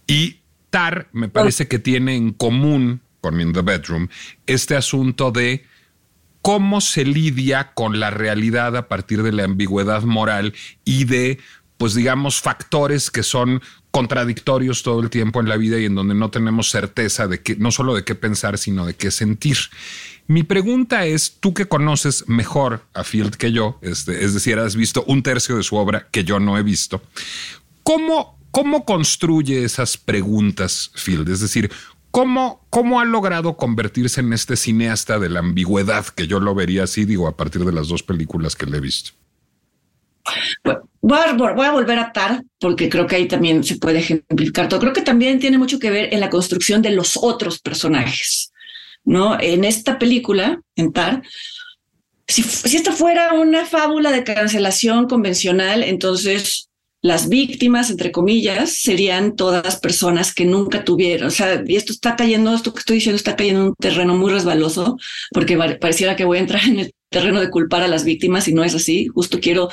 [0.08, 0.38] y
[0.70, 4.10] Tar me parece que tiene en común con In the Bedroom
[4.46, 5.66] este asunto de
[6.42, 10.54] cómo se lidia con la realidad a partir de la ambigüedad moral
[10.84, 11.40] y de
[11.78, 13.62] pues digamos, factores que son
[13.96, 17.56] contradictorios todo el tiempo en la vida y en donde no tenemos certeza de que
[17.56, 19.56] no solo de qué pensar, sino de qué sentir.
[20.28, 24.76] Mi pregunta es, tú que conoces mejor a Field que yo, este, es decir, has
[24.76, 27.04] visto un tercio de su obra que yo no he visto,
[27.84, 31.30] ¿cómo, cómo construye esas preguntas Field?
[31.30, 31.72] Es decir,
[32.12, 36.84] ¿Cómo, ¿Cómo, ha logrado convertirse en este cineasta de la ambigüedad que yo lo vería
[36.84, 39.12] así, digo, a partir de las dos películas que le he visto?
[41.08, 44.68] Voy a, voy a, volver a Tar, porque creo que ahí también se puede ejemplificar
[44.68, 44.80] todo.
[44.80, 48.52] Creo que también tiene mucho que ver en la construcción de los otros personajes,
[49.04, 49.40] ¿no?
[49.40, 51.22] En esta película, en Tar,
[52.28, 56.70] si, si esta fuera una fábula de cancelación convencional, entonces
[57.04, 61.28] las víctimas, entre comillas, serían todas personas que nunca tuvieron.
[61.28, 64.16] O sea, y esto está cayendo, esto que estoy diciendo está cayendo en un terreno
[64.16, 64.98] muy resbaloso,
[65.32, 68.56] porque pareciera que voy a entrar en el terreno de culpar a las víctimas y
[68.56, 69.06] no es así.
[69.06, 69.70] Justo quiero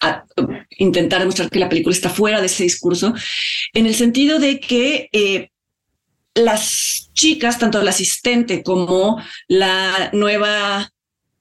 [0.00, 0.24] a
[0.78, 3.14] intentar demostrar que la película está fuera de ese discurso,
[3.74, 5.50] en el sentido de que eh,
[6.34, 10.90] las chicas, tanto la asistente como la nueva,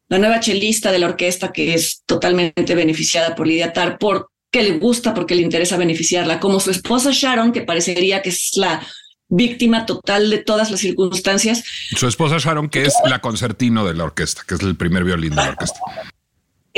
[0.08, 4.78] la nueva chelista de la orquesta, que es totalmente beneficiada por Lidia Tar, porque le
[4.78, 8.86] gusta, porque le interesa beneficiarla, como su esposa Sharon, que parecería que es la
[9.32, 11.64] víctima total de todas las circunstancias.
[11.96, 15.32] Su esposa Sharon, que es la concertino de la orquesta, que es el primer violín
[15.32, 15.80] de la orquesta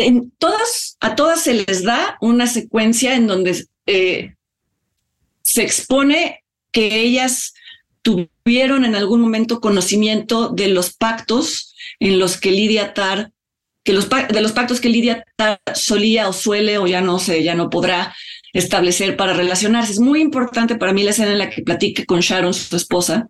[0.01, 4.35] en todas, a todas se les da una secuencia en donde eh,
[5.41, 7.53] se expone que ellas
[8.01, 13.31] tuvieron en algún momento conocimiento de los pactos en los que Lidia Tar,
[13.83, 17.43] que los, de los pactos que Lidia Tar solía o suele o ya no sé,
[17.43, 18.15] ya no podrá
[18.53, 19.93] establecer para relacionarse.
[19.93, 23.29] Es muy importante para mí la escena en la que platica con Sharon, su esposa,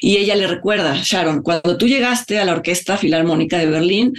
[0.00, 4.14] y ella le recuerda, Sharon, cuando tú llegaste a la Orquesta Filarmónica de Berlín,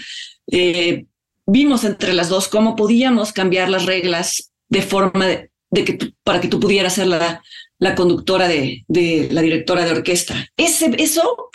[0.52, 1.06] eh,
[1.52, 6.48] vimos entre las dos cómo podíamos cambiar las reglas de forma de, que para que
[6.48, 7.42] tú pudieras ser la,
[7.80, 10.48] la conductora de, de, la directora de orquesta.
[10.58, 11.50] Ese, eso,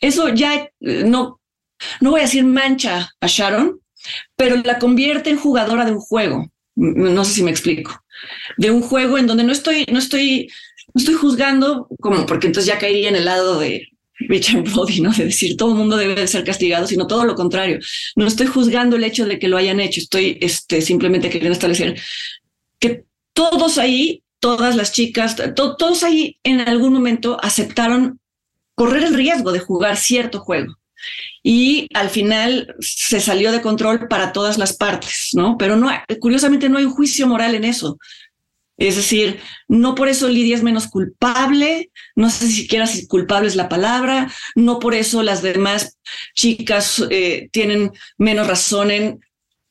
[0.00, 1.40] eso ya eh, no,
[2.00, 3.80] no voy a decir mancha a Sharon,
[4.36, 6.50] pero la convierte en jugadora de un juego.
[6.76, 8.02] No sé si me explico.
[8.56, 10.48] De un juego en donde no estoy, no estoy,
[10.94, 13.88] no estoy juzgando, como porque entonces ya caería en el lado de,
[14.28, 15.12] Richard Brody, ¿no?
[15.12, 17.78] De decir todo el mundo debe de ser castigado, sino todo lo contrario.
[18.16, 22.00] No estoy juzgando el hecho de que lo hayan hecho, estoy este, simplemente queriendo establecer
[22.78, 28.20] que todos ahí, todas las chicas, todos ahí en algún momento aceptaron
[28.74, 30.74] correr el riesgo de jugar cierto juego.
[31.42, 35.56] Y al final se salió de control para todas las partes, ¿no?
[35.58, 37.98] Pero no, curiosamente no hay un juicio moral en eso.
[38.80, 39.38] Es decir,
[39.68, 43.68] no por eso Lidia es menos culpable, no sé si siquiera si culpable es la
[43.68, 45.98] palabra, no por eso las demás
[46.34, 49.20] chicas eh, tienen menos razón en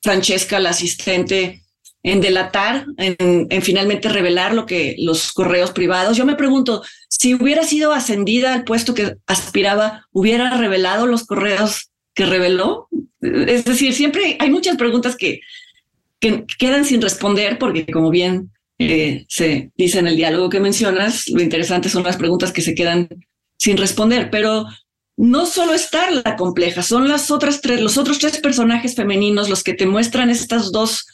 [0.03, 1.63] Francesca, la asistente,
[2.03, 6.15] en delatar, en, en, finalmente revelar lo que los correos privados.
[6.15, 11.89] Yo me pregunto, si hubiera sido ascendida al puesto que aspiraba, ¿hubiera revelado los correos
[12.13, 12.87] que reveló?
[13.21, 15.41] Es decir, siempre hay muchas preguntas que
[16.59, 21.41] quedan sin responder porque, como bien eh, se dice en el diálogo que mencionas, lo
[21.41, 23.09] interesante son las preguntas que se quedan
[23.57, 24.65] sin responder, pero
[25.17, 29.63] no solo está la compleja, son las otras tres, los otros tres personajes femeninos los
[29.63, 31.05] que te muestran estas dos,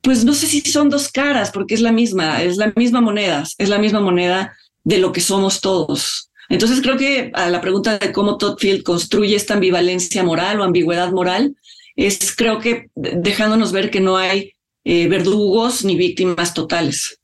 [0.00, 3.44] pues no sé si son dos caras, porque es la misma, es la misma moneda,
[3.56, 6.30] es la misma moneda de lo que somos todos.
[6.48, 10.64] Entonces creo que a la pregunta de cómo Todd Field construye esta ambivalencia moral o
[10.64, 11.54] ambigüedad moral,
[11.94, 17.20] es creo que dejándonos ver que no hay eh, verdugos ni víctimas totales.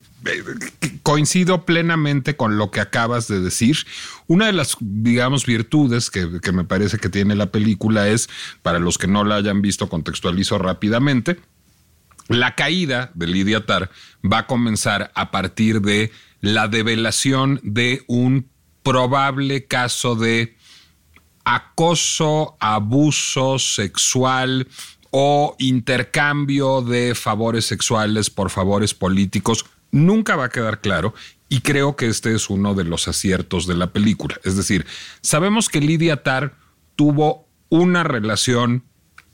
[1.03, 3.77] Coincido plenamente con lo que acabas de decir.
[4.27, 8.29] Una de las, digamos, virtudes que, que me parece que tiene la película es,
[8.61, 11.39] para los que no la hayan visto, contextualizo rápidamente,
[12.27, 13.89] la caída de Lidia Tar
[14.21, 18.49] va a comenzar a partir de la develación de un
[18.83, 20.57] probable caso de
[21.45, 24.67] acoso, abuso sexual
[25.19, 31.15] o intercambio de favores sexuales por favores políticos nunca va a quedar claro
[31.49, 34.39] y creo que este es uno de los aciertos de la película.
[34.43, 34.85] Es decir,
[35.21, 36.53] sabemos que Lidia Tar
[36.95, 38.83] tuvo una relación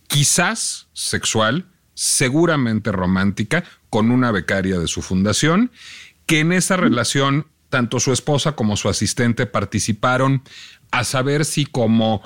[0.07, 1.65] quizás sexual,
[1.95, 5.69] seguramente romántica, con una becaria de su fundación,
[6.25, 10.43] que en esa relación tanto su esposa como su asistente participaron
[10.91, 12.21] a saber si como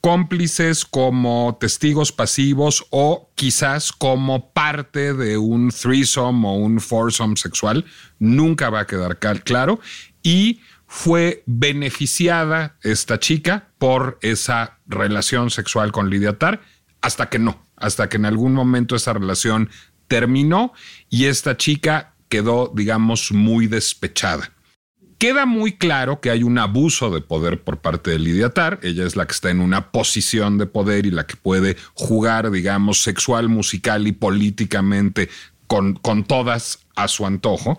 [0.00, 7.84] cómplices, como testigos pasivos o quizás como parte de un threesome o un foursome sexual,
[8.18, 9.80] nunca va a quedar claro.
[10.22, 16.60] Y fue beneficiada esta chica por esa relación sexual con Lidia Tar
[17.00, 19.70] hasta que no, hasta que en algún momento esa relación
[20.08, 20.72] terminó
[21.08, 24.52] y esta chica quedó, digamos, muy despechada.
[25.20, 28.80] Queda muy claro que hay un abuso de poder por parte de Lidia Tar.
[28.82, 32.50] Ella es la que está en una posición de poder y la que puede jugar,
[32.50, 35.28] digamos, sexual, musical y políticamente
[35.66, 37.78] con, con todas a su antojo.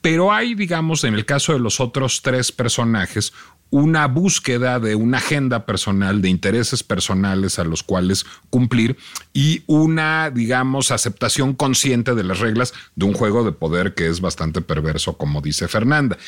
[0.00, 3.32] Pero hay, digamos, en el caso de los otros tres personajes,
[3.70, 8.96] una búsqueda de una agenda personal, de intereses personales a los cuales cumplir
[9.32, 14.20] y una, digamos, aceptación consciente de las reglas de un juego de poder que es
[14.20, 16.18] bastante perverso, como dice Fernanda.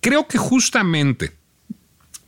[0.00, 1.36] Creo que justamente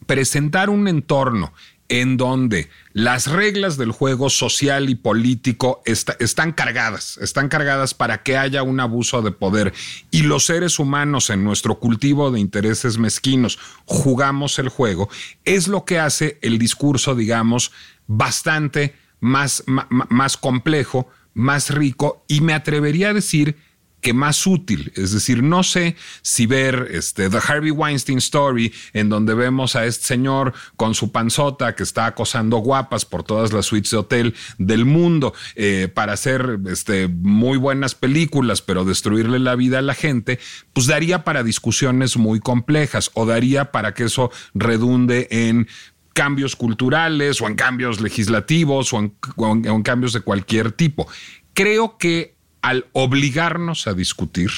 [0.07, 1.53] presentar un entorno
[1.91, 8.39] en donde las reglas del juego social y político están cargadas, están cargadas para que
[8.39, 9.75] haya un abuso de poder.
[10.11, 15.11] Y los seres humanos en nuestro cultivo de intereses mezquinos jugamos el juego,
[15.45, 17.73] es lo que hace el discurso, digamos,
[18.07, 23.57] bastante más, más complejo, más rico y me atrevería a decir
[24.01, 24.93] que más útil.
[24.97, 29.87] Es decir, no sé si ver este, The Harvey Weinstein Story, en donde vemos a
[29.87, 34.35] este señor con su panzota que está acosando guapas por todas las suites de hotel
[34.59, 39.95] del mundo eh, para hacer este, muy buenas películas, pero destruirle la vida a la
[39.95, 40.39] gente,
[40.73, 45.69] pues daría para discusiones muy complejas o daría para que eso redunde en
[46.13, 51.07] cambios culturales o en cambios legislativos o en, o en cambios de cualquier tipo.
[51.55, 54.51] Creo que al obligarnos a discutir,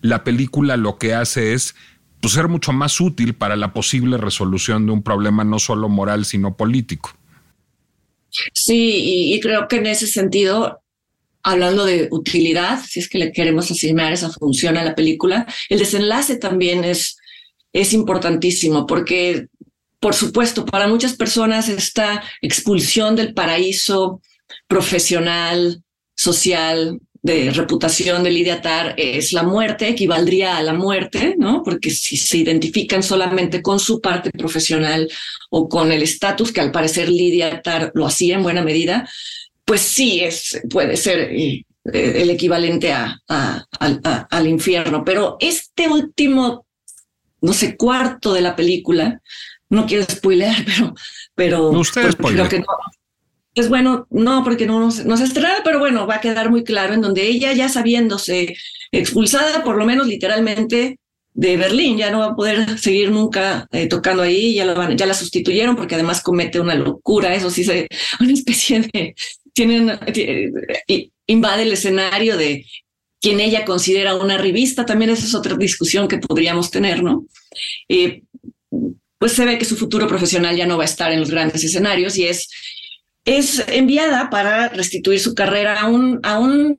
[0.00, 1.74] la película lo que hace es
[2.20, 6.24] pues, ser mucho más útil para la posible resolución de un problema no solo moral,
[6.24, 7.16] sino político.
[8.52, 10.82] Sí, y, creo que en ese sentido,
[11.42, 15.78] hablando de utilidad, si es que le queremos asignar esa función a la película, el
[15.78, 17.16] desenlace también es,
[17.72, 19.46] es importantísimo porque,
[19.98, 24.20] por supuesto, para muchas personas esta expulsión del paraíso
[24.66, 25.82] profesional,
[26.14, 31.62] social, de reputación de Lidia Tar es la muerte, equivaldría a la muerte, ¿no?
[31.62, 35.08] Porque si se identifican solamente con su parte profesional
[35.50, 39.08] o con el estatus que al parecer Lidia Tar lo hacía en buena medida,
[39.64, 45.04] pues sí es, puede ser eh, el equivalente a, al infierno.
[45.04, 46.66] Pero este último,
[47.40, 49.20] no sé, cuarto de la película,
[49.70, 50.94] no quiero spoilear, pero,
[51.34, 52.66] pero Usted pues, creo que no,
[53.54, 56.94] pues bueno, no, porque no nos, nos estrenado, pero bueno, va a quedar muy claro
[56.94, 58.56] en donde ella ya sabiéndose
[58.92, 60.98] expulsada, por lo menos literalmente,
[61.38, 64.98] de Berlín, ya no va a poder seguir nunca eh, tocando ahí, ya, lo van,
[64.98, 67.86] ya la sustituyeron porque además comete una locura, eso sí, se,
[68.20, 69.14] una especie de,
[69.52, 72.66] tienen, eh, invade el escenario de
[73.20, 77.26] quien ella considera una revista, también esa es otra discusión que podríamos tener, ¿no?
[77.88, 78.22] Eh,
[79.18, 81.62] pues se ve que su futuro profesional ya no va a estar en los grandes
[81.62, 82.48] escenarios y es
[83.28, 86.76] es enviada para restituir su carrera a un, a un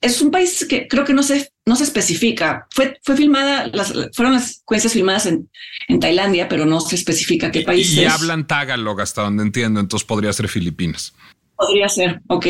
[0.00, 2.66] es un país que creo que no se, no se especifica.
[2.74, 5.48] Fue, fue filmada, las, fueron las secuencias filmadas en,
[5.86, 8.02] en Tailandia, pero no se especifica qué país y, es.
[8.02, 11.14] Y hablan Tagalog hasta donde entiendo, entonces podría ser Filipinas.
[11.54, 12.46] Podría ser, ok.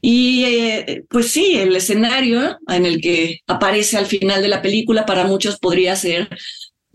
[0.00, 5.04] Y eh, pues sí, el escenario en el que aparece al final de la película
[5.06, 6.28] para muchos podría ser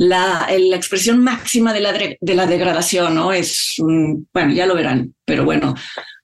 [0.01, 3.31] la, expresión máxima de la, de la degradación, ¿no?
[3.31, 5.75] Es, bueno, ya lo verán, pero bueno,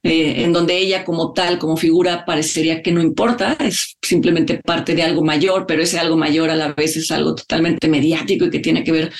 [0.02, 4.96] eh, en donde ella como tal, como figura, parecería que no importa, es simplemente parte
[4.96, 8.50] de algo mayor, pero ese algo mayor a la vez es algo totalmente mediático y
[8.50, 9.14] que tiene que ver,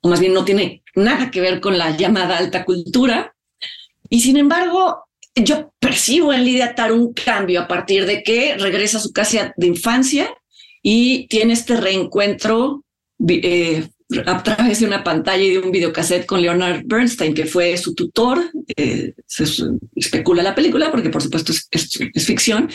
[0.00, 3.36] o más bien no tiene nada que ver con la llamada alta cultura.
[4.10, 5.04] Y sin embargo,
[5.36, 9.54] yo percibo en Lidia Tar un cambio a partir de que regresa a su casa
[9.56, 10.34] de infancia
[10.82, 12.82] y tiene este reencuentro
[13.26, 13.88] eh,
[14.24, 17.94] a través de una pantalla y de un videocassette con Leonard Bernstein, que fue su
[17.94, 18.50] tutor.
[18.76, 19.44] Eh, se
[19.96, 22.70] especula la película porque por supuesto es, ficción,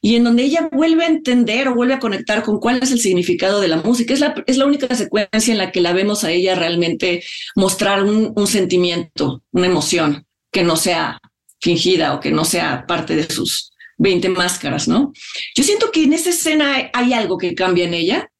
[0.00, 3.00] y en donde ella vuelve a entender o vuelve a conectar con cuál es el
[3.00, 4.14] significado de la música.
[4.14, 7.24] Es la, es la única secuencia en la que la vemos a ella realmente
[7.56, 11.20] mostrar un, un sentimiento, una emoción que no sea
[11.60, 15.12] fingida o que no sea parte de sus 20 máscaras, ¿no?
[15.56, 18.30] Yo siento que en esa escena hay algo que cambia en ella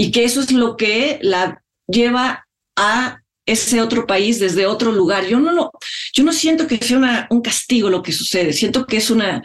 [0.00, 5.26] y que eso es lo que la lleva a ese otro país desde otro lugar.
[5.26, 5.72] Yo no, no
[6.14, 9.42] yo no siento que sea una, un castigo lo que sucede, siento que es una,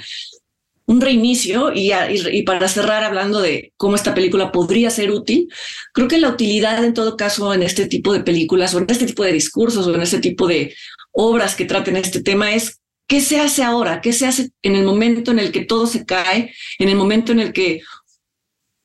[0.86, 5.50] un reinicio y, y, y, para cerrar hablando de cómo esta película podría ser útil,
[5.94, 9.08] creo que la utilidad en todo caso en este tipo de películas o en este
[9.08, 10.74] tipo de discursos o en este tipo de
[11.12, 14.86] obras que traten este tema es qué se hace ahora, qué se hace en el
[14.86, 17.82] momento en el que todo se cae, en el momento en el que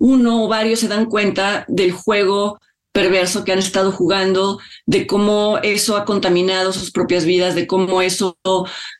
[0.01, 2.59] uno o varios se dan cuenta del juego
[2.91, 8.03] perverso que han estado jugando, de cómo eso ha contaminado sus propias vidas, de cómo
[8.03, 8.37] eso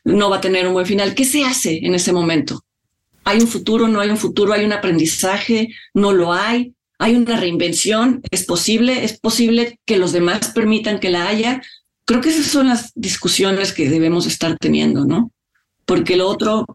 [0.05, 1.13] no va a tener un buen final.
[1.15, 2.63] ¿Qué se hace en ese momento?
[3.23, 3.87] ¿Hay un futuro?
[3.87, 4.53] ¿No hay un futuro?
[4.53, 5.69] ¿Hay un aprendizaje?
[5.93, 6.73] ¿No lo hay?
[6.99, 8.21] ¿Hay una reinvención?
[8.29, 9.03] ¿Es posible?
[9.03, 11.61] ¿Es posible que los demás permitan que la haya?
[12.05, 15.31] Creo que esas son las discusiones que debemos estar teniendo, ¿no?
[15.85, 16.65] Porque lo otro,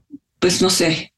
[0.41, 1.15] pues no sé,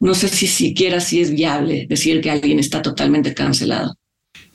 [0.00, 3.96] no sé si siquiera si es viable decir que alguien está totalmente cancelado.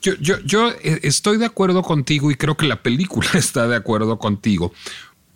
[0.01, 4.17] Yo, yo, yo estoy de acuerdo contigo y creo que la película está de acuerdo
[4.17, 4.73] contigo,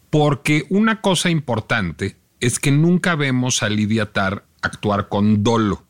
[0.10, 5.86] porque una cosa importante es que nunca vemos a Lidia Tar actuar con dolo.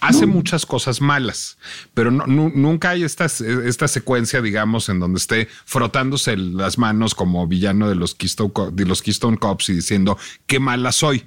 [0.00, 1.56] Hace muchas cosas malas,
[1.94, 7.14] pero no, no, nunca hay esta, esta secuencia, digamos, en donde esté frotándose las manos
[7.14, 11.24] como villano de los Keystone, de los Keystone Cops y diciendo qué mala soy,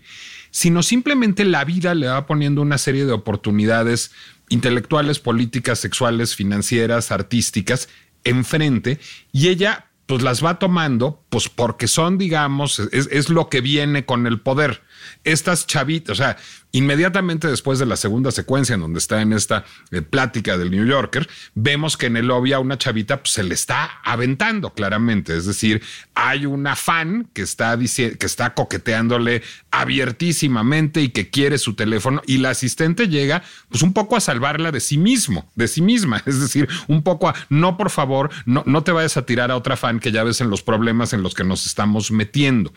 [0.57, 4.09] sino simplemente la vida le va poniendo una serie de oportunidades
[4.49, 7.89] intelectuales, políticas, sexuales, financieras, artísticas,
[8.23, 8.99] enfrente,
[9.31, 14.07] y ella pues las va tomando, pues porque son, digamos, es, es lo que viene
[14.07, 14.81] con el poder.
[15.23, 16.37] Estas chavitas, o sea,
[16.71, 20.85] inmediatamente después de la segunda secuencia en donde está en esta eh, plática del New
[20.85, 25.35] Yorker, vemos que en el lobby a una chavita pues, se le está aventando claramente.
[25.35, 25.81] Es decir,
[26.13, 29.41] hay una fan que está, que está coqueteándole
[29.71, 34.71] abiertísimamente y que quiere su teléfono y la asistente llega pues un poco a salvarla
[34.71, 36.21] de sí mismo, de sí misma.
[36.27, 39.55] Es decir, un poco a, no, por favor, no, no te vayas a tirar a
[39.55, 42.73] otra fan que ya ves en los problemas en los que nos estamos metiendo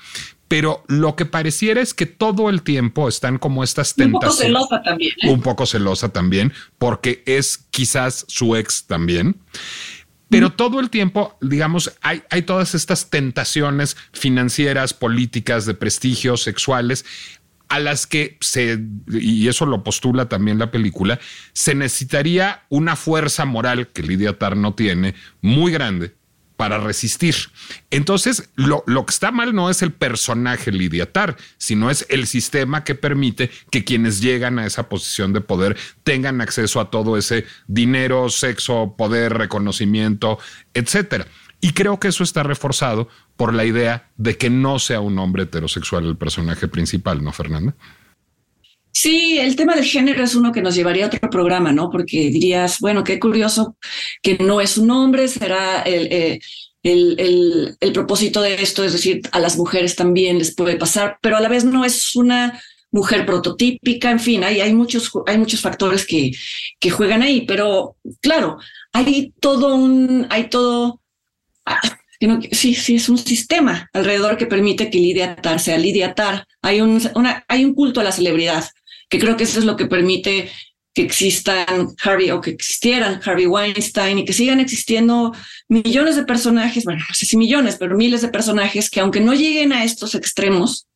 [0.50, 4.50] pero lo que pareciera es que todo el tiempo están como estas tentaciones.
[4.50, 5.12] Un poco celosa también.
[5.22, 5.30] ¿eh?
[5.30, 9.36] Un poco celosa también, porque es quizás su ex también.
[10.28, 10.52] Pero mm.
[10.56, 17.04] todo el tiempo, digamos, hay, hay todas estas tentaciones financieras, políticas, de prestigio, sexuales,
[17.68, 21.20] a las que se, y eso lo postula también la película,
[21.52, 26.16] se necesitaría una fuerza moral que Lidia Tar no tiene, muy grande,
[26.60, 27.34] para resistir.
[27.90, 32.26] Entonces, lo, lo, que está mal no es el personaje Lidia Tar, sino es el
[32.26, 37.16] sistema que permite que quienes llegan a esa posición de poder tengan acceso a todo
[37.16, 40.38] ese dinero, sexo, poder, reconocimiento,
[40.74, 41.26] etcétera.
[41.62, 43.08] Y creo que eso está reforzado
[43.38, 47.74] por la idea de que no sea un hombre heterosexual el personaje principal, ¿no, Fernanda?
[49.02, 51.88] Sí, el tema del género es uno que nos llevaría a otro programa, ¿no?
[51.88, 53.78] Porque dirías, bueno, qué curioso
[54.22, 56.40] que no es un hombre, será el, eh,
[56.82, 61.16] el, el, el, propósito de esto, es decir, a las mujeres también les puede pasar,
[61.22, 65.38] pero a la vez no es una mujer prototípica, en fin, hay, hay, muchos, hay
[65.38, 66.32] muchos factores que,
[66.78, 68.58] que juegan ahí, pero claro,
[68.92, 71.00] hay todo un, hay todo,
[71.64, 71.80] ah,
[72.52, 76.46] sí, sí, es un sistema alrededor que permite que Lidia Tar sea Lidia Tar.
[76.60, 77.00] Hay un,
[77.48, 78.66] hay un culto a la celebridad
[79.10, 80.50] que creo que eso es lo que permite
[80.94, 85.32] que existan Harvey o que existieran Harvey Weinstein y que sigan existiendo
[85.68, 89.34] millones de personajes, bueno, no sé si millones, pero miles de personajes que aunque no
[89.34, 90.86] lleguen a estos extremos,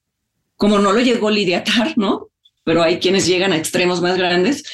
[0.57, 2.29] como no lo llegó Lidia Tar, ¿no?
[2.65, 4.65] Pero hay quienes llegan a extremos más grandes,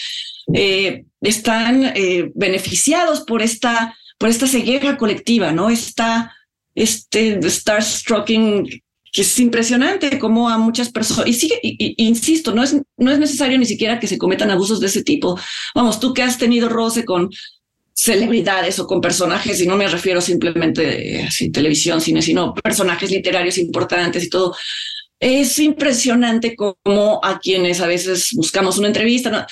[0.54, 5.70] eh, están eh, beneficiados por esta, por esta ceguera colectiva, ¿no?
[5.70, 6.34] Esta,
[6.74, 8.82] este star-stroking
[9.12, 13.58] que es impresionante como a muchas personas, y sigue, insisto, no es, no es necesario
[13.58, 15.38] ni siquiera que se cometan abusos de ese tipo.
[15.74, 17.30] Vamos, tú que has tenido roce con
[17.92, 23.10] celebridades o con personajes, y no me refiero simplemente de así, televisión, cine, sino personajes
[23.10, 24.56] literarios importantes y todo.
[25.18, 29.44] Es impresionante como a quienes a veces buscamos una entrevista, ¿no?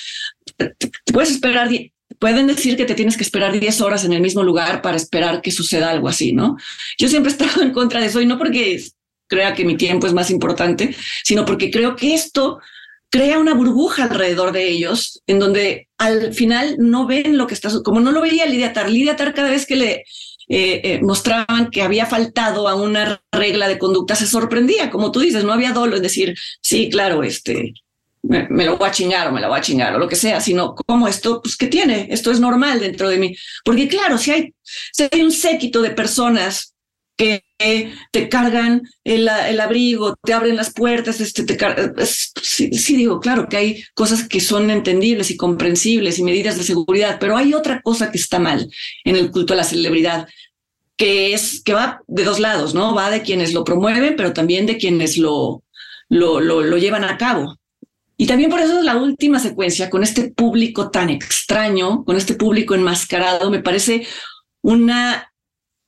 [1.13, 1.69] puedes esperar,
[2.17, 5.41] pueden decir que te tienes que esperar 10 horas en el mismo lugar para esperar
[5.41, 6.57] que suceda algo así, ¿no?
[6.97, 8.83] Yo siempre he estado en contra de eso y no porque
[9.29, 12.59] crea que mi tiempo es más importante, sino porque creo que esto
[13.09, 17.69] crea una burbuja alrededor de ellos, en donde al final no ven lo que está,
[17.83, 18.89] como no lo veía Lidia Tar.
[18.89, 23.67] Lidia Tar cada vez que le eh, eh, mostraban que había faltado a una regla
[23.67, 27.73] de conducta, se sorprendía, como tú dices, no había dolo en decir, sí, claro, este,
[28.21, 30.41] me, lo voy a chingar o me la voy a chingar o lo que sea,
[30.41, 32.07] sino como esto, pues, ¿qué tiene?
[32.11, 33.35] Esto es normal dentro de mí.
[33.63, 36.75] Porque claro, si hay, si hay un séquito de personas
[37.19, 37.43] que
[38.11, 41.57] te cargan el, el, abrigo, te abren las puertas, este, te
[42.05, 47.17] sí, digo, claro que hay cosas que son entendibles y comprensibles y medidas de seguridad,
[47.19, 48.71] pero hay otra cosa que está mal
[49.03, 50.29] en el culto a la celebridad,
[50.95, 52.95] que es que va de dos lados, ¿no?
[52.95, 55.63] Va de quienes lo promueven, pero también de quienes lo,
[56.07, 57.57] lo, lo, lo llevan a cabo.
[58.15, 62.35] Y también por eso es la última secuencia, con este público tan extraño, con este
[62.35, 64.07] público enmascarado, me parece
[64.61, 65.28] una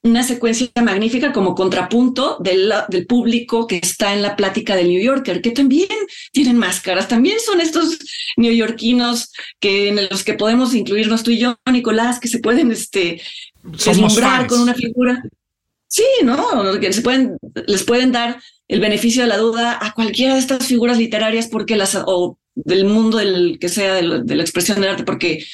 [0.04, 5.02] una secuencia magnífica como contrapunto del, del, público que está en la plática del New
[5.02, 5.90] Yorker, que también
[6.32, 8.00] tienen máscaras, también son estos
[8.36, 13.22] neoyorquinos que en los que podemos incluirnos tú y yo, Nicolás, que se pueden este,
[13.64, 15.22] deslumbrar con una figura.
[15.88, 16.80] Sí, ¿no?
[16.80, 17.38] Que se pueden,
[17.68, 21.76] les pueden dar el beneficio de la duda a cualquiera de estas figuras literarias porque
[21.76, 25.46] las, o del mundo del que sea de la expresión del arte, porque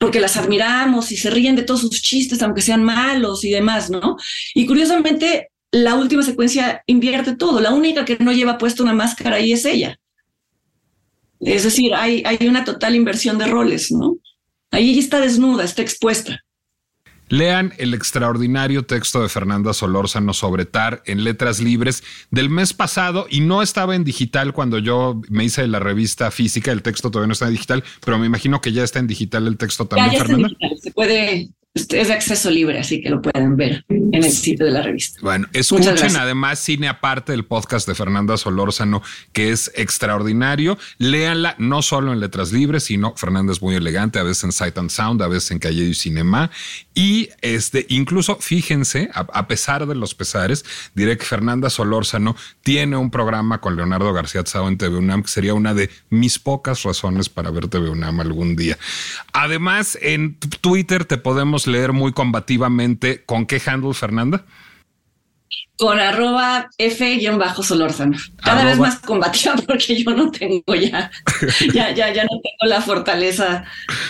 [0.00, 3.90] porque las admiramos y se ríen de todos sus chistes, aunque sean malos y demás,
[3.90, 4.16] ¿no?
[4.54, 7.60] Y curiosamente, la última secuencia invierte todo.
[7.60, 10.00] La única que no lleva puesta una máscara ahí es ella.
[11.38, 14.16] Es decir, hay, hay una total inversión de roles, ¿no?
[14.70, 16.40] Ahí está desnuda, está expuesta.
[17.30, 22.02] Lean el extraordinario texto de Fernanda Solórzano sobre TAR en letras libres
[22.32, 26.72] del mes pasado y no estaba en digital cuando yo me hice la revista física.
[26.72, 29.46] El texto todavía no está en digital, pero me imagino que ya está en digital
[29.46, 30.50] el texto también, Fernanda.
[30.82, 34.72] Se puede es de acceso libre, así que lo pueden ver en el sitio de
[34.72, 35.20] la revista.
[35.22, 39.02] Bueno, escuchen además cine aparte del podcast de Fernanda Solórzano,
[39.32, 40.78] que es extraordinario.
[40.98, 44.78] Léanla no solo en letras libres, sino Fernanda es muy elegante, a veces en Sight
[44.78, 46.50] and Sound, a veces en Calle y Cinema.
[46.92, 50.64] Y este, incluso fíjense, a, pesar de los pesares,
[50.96, 55.28] diré que Fernanda Solórzano tiene un programa con Leonardo García Tzao en TV UNAM, que
[55.28, 58.76] sería una de mis pocas razones para ver TV UNAM algún día.
[59.32, 64.44] Además, en Twitter te podemos leer muy combativamente con qué handle, Fernanda
[65.80, 68.18] con arroba F-Solórzano.
[68.36, 71.10] Cada vez más combativa porque yo no tengo ya,
[71.72, 73.64] ya, ya, ya no tengo la fortaleza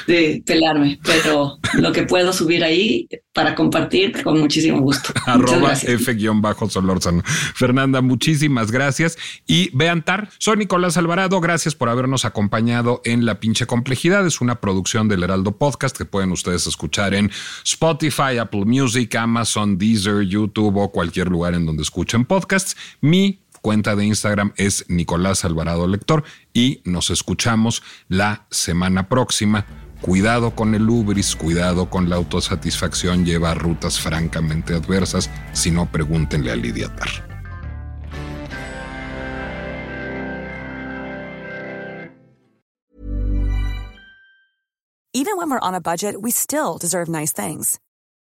[0.08, 5.12] de pelarme, pero lo que puedo subir ahí para compartir con muchísimo gusto.
[5.26, 7.22] arroba F-Solórzano.
[7.54, 9.16] Fernanda, muchísimas gracias.
[9.46, 11.40] Y vean TAR, soy Nicolás Alvarado.
[11.40, 14.26] Gracias por habernos acompañado en La Pinche Complejidad.
[14.26, 17.30] Es una producción del Heraldo Podcast que pueden ustedes escuchar en
[17.64, 22.76] Spotify, Apple Music, Amazon, Deezer, YouTube o cualquier lugar en donde escuchen podcasts.
[23.00, 29.66] Mi cuenta de Instagram es Nicolás Alvarado Lector y nos escuchamos la semana próxima.
[30.00, 35.30] Cuidado con el ubris, cuidado con la autosatisfacción, lleva rutas francamente adversas.
[35.52, 37.30] Si no, pregúntenle a Lidia Tar.
[45.12, 47.78] Even when we're on a budget, we still deserve nice things.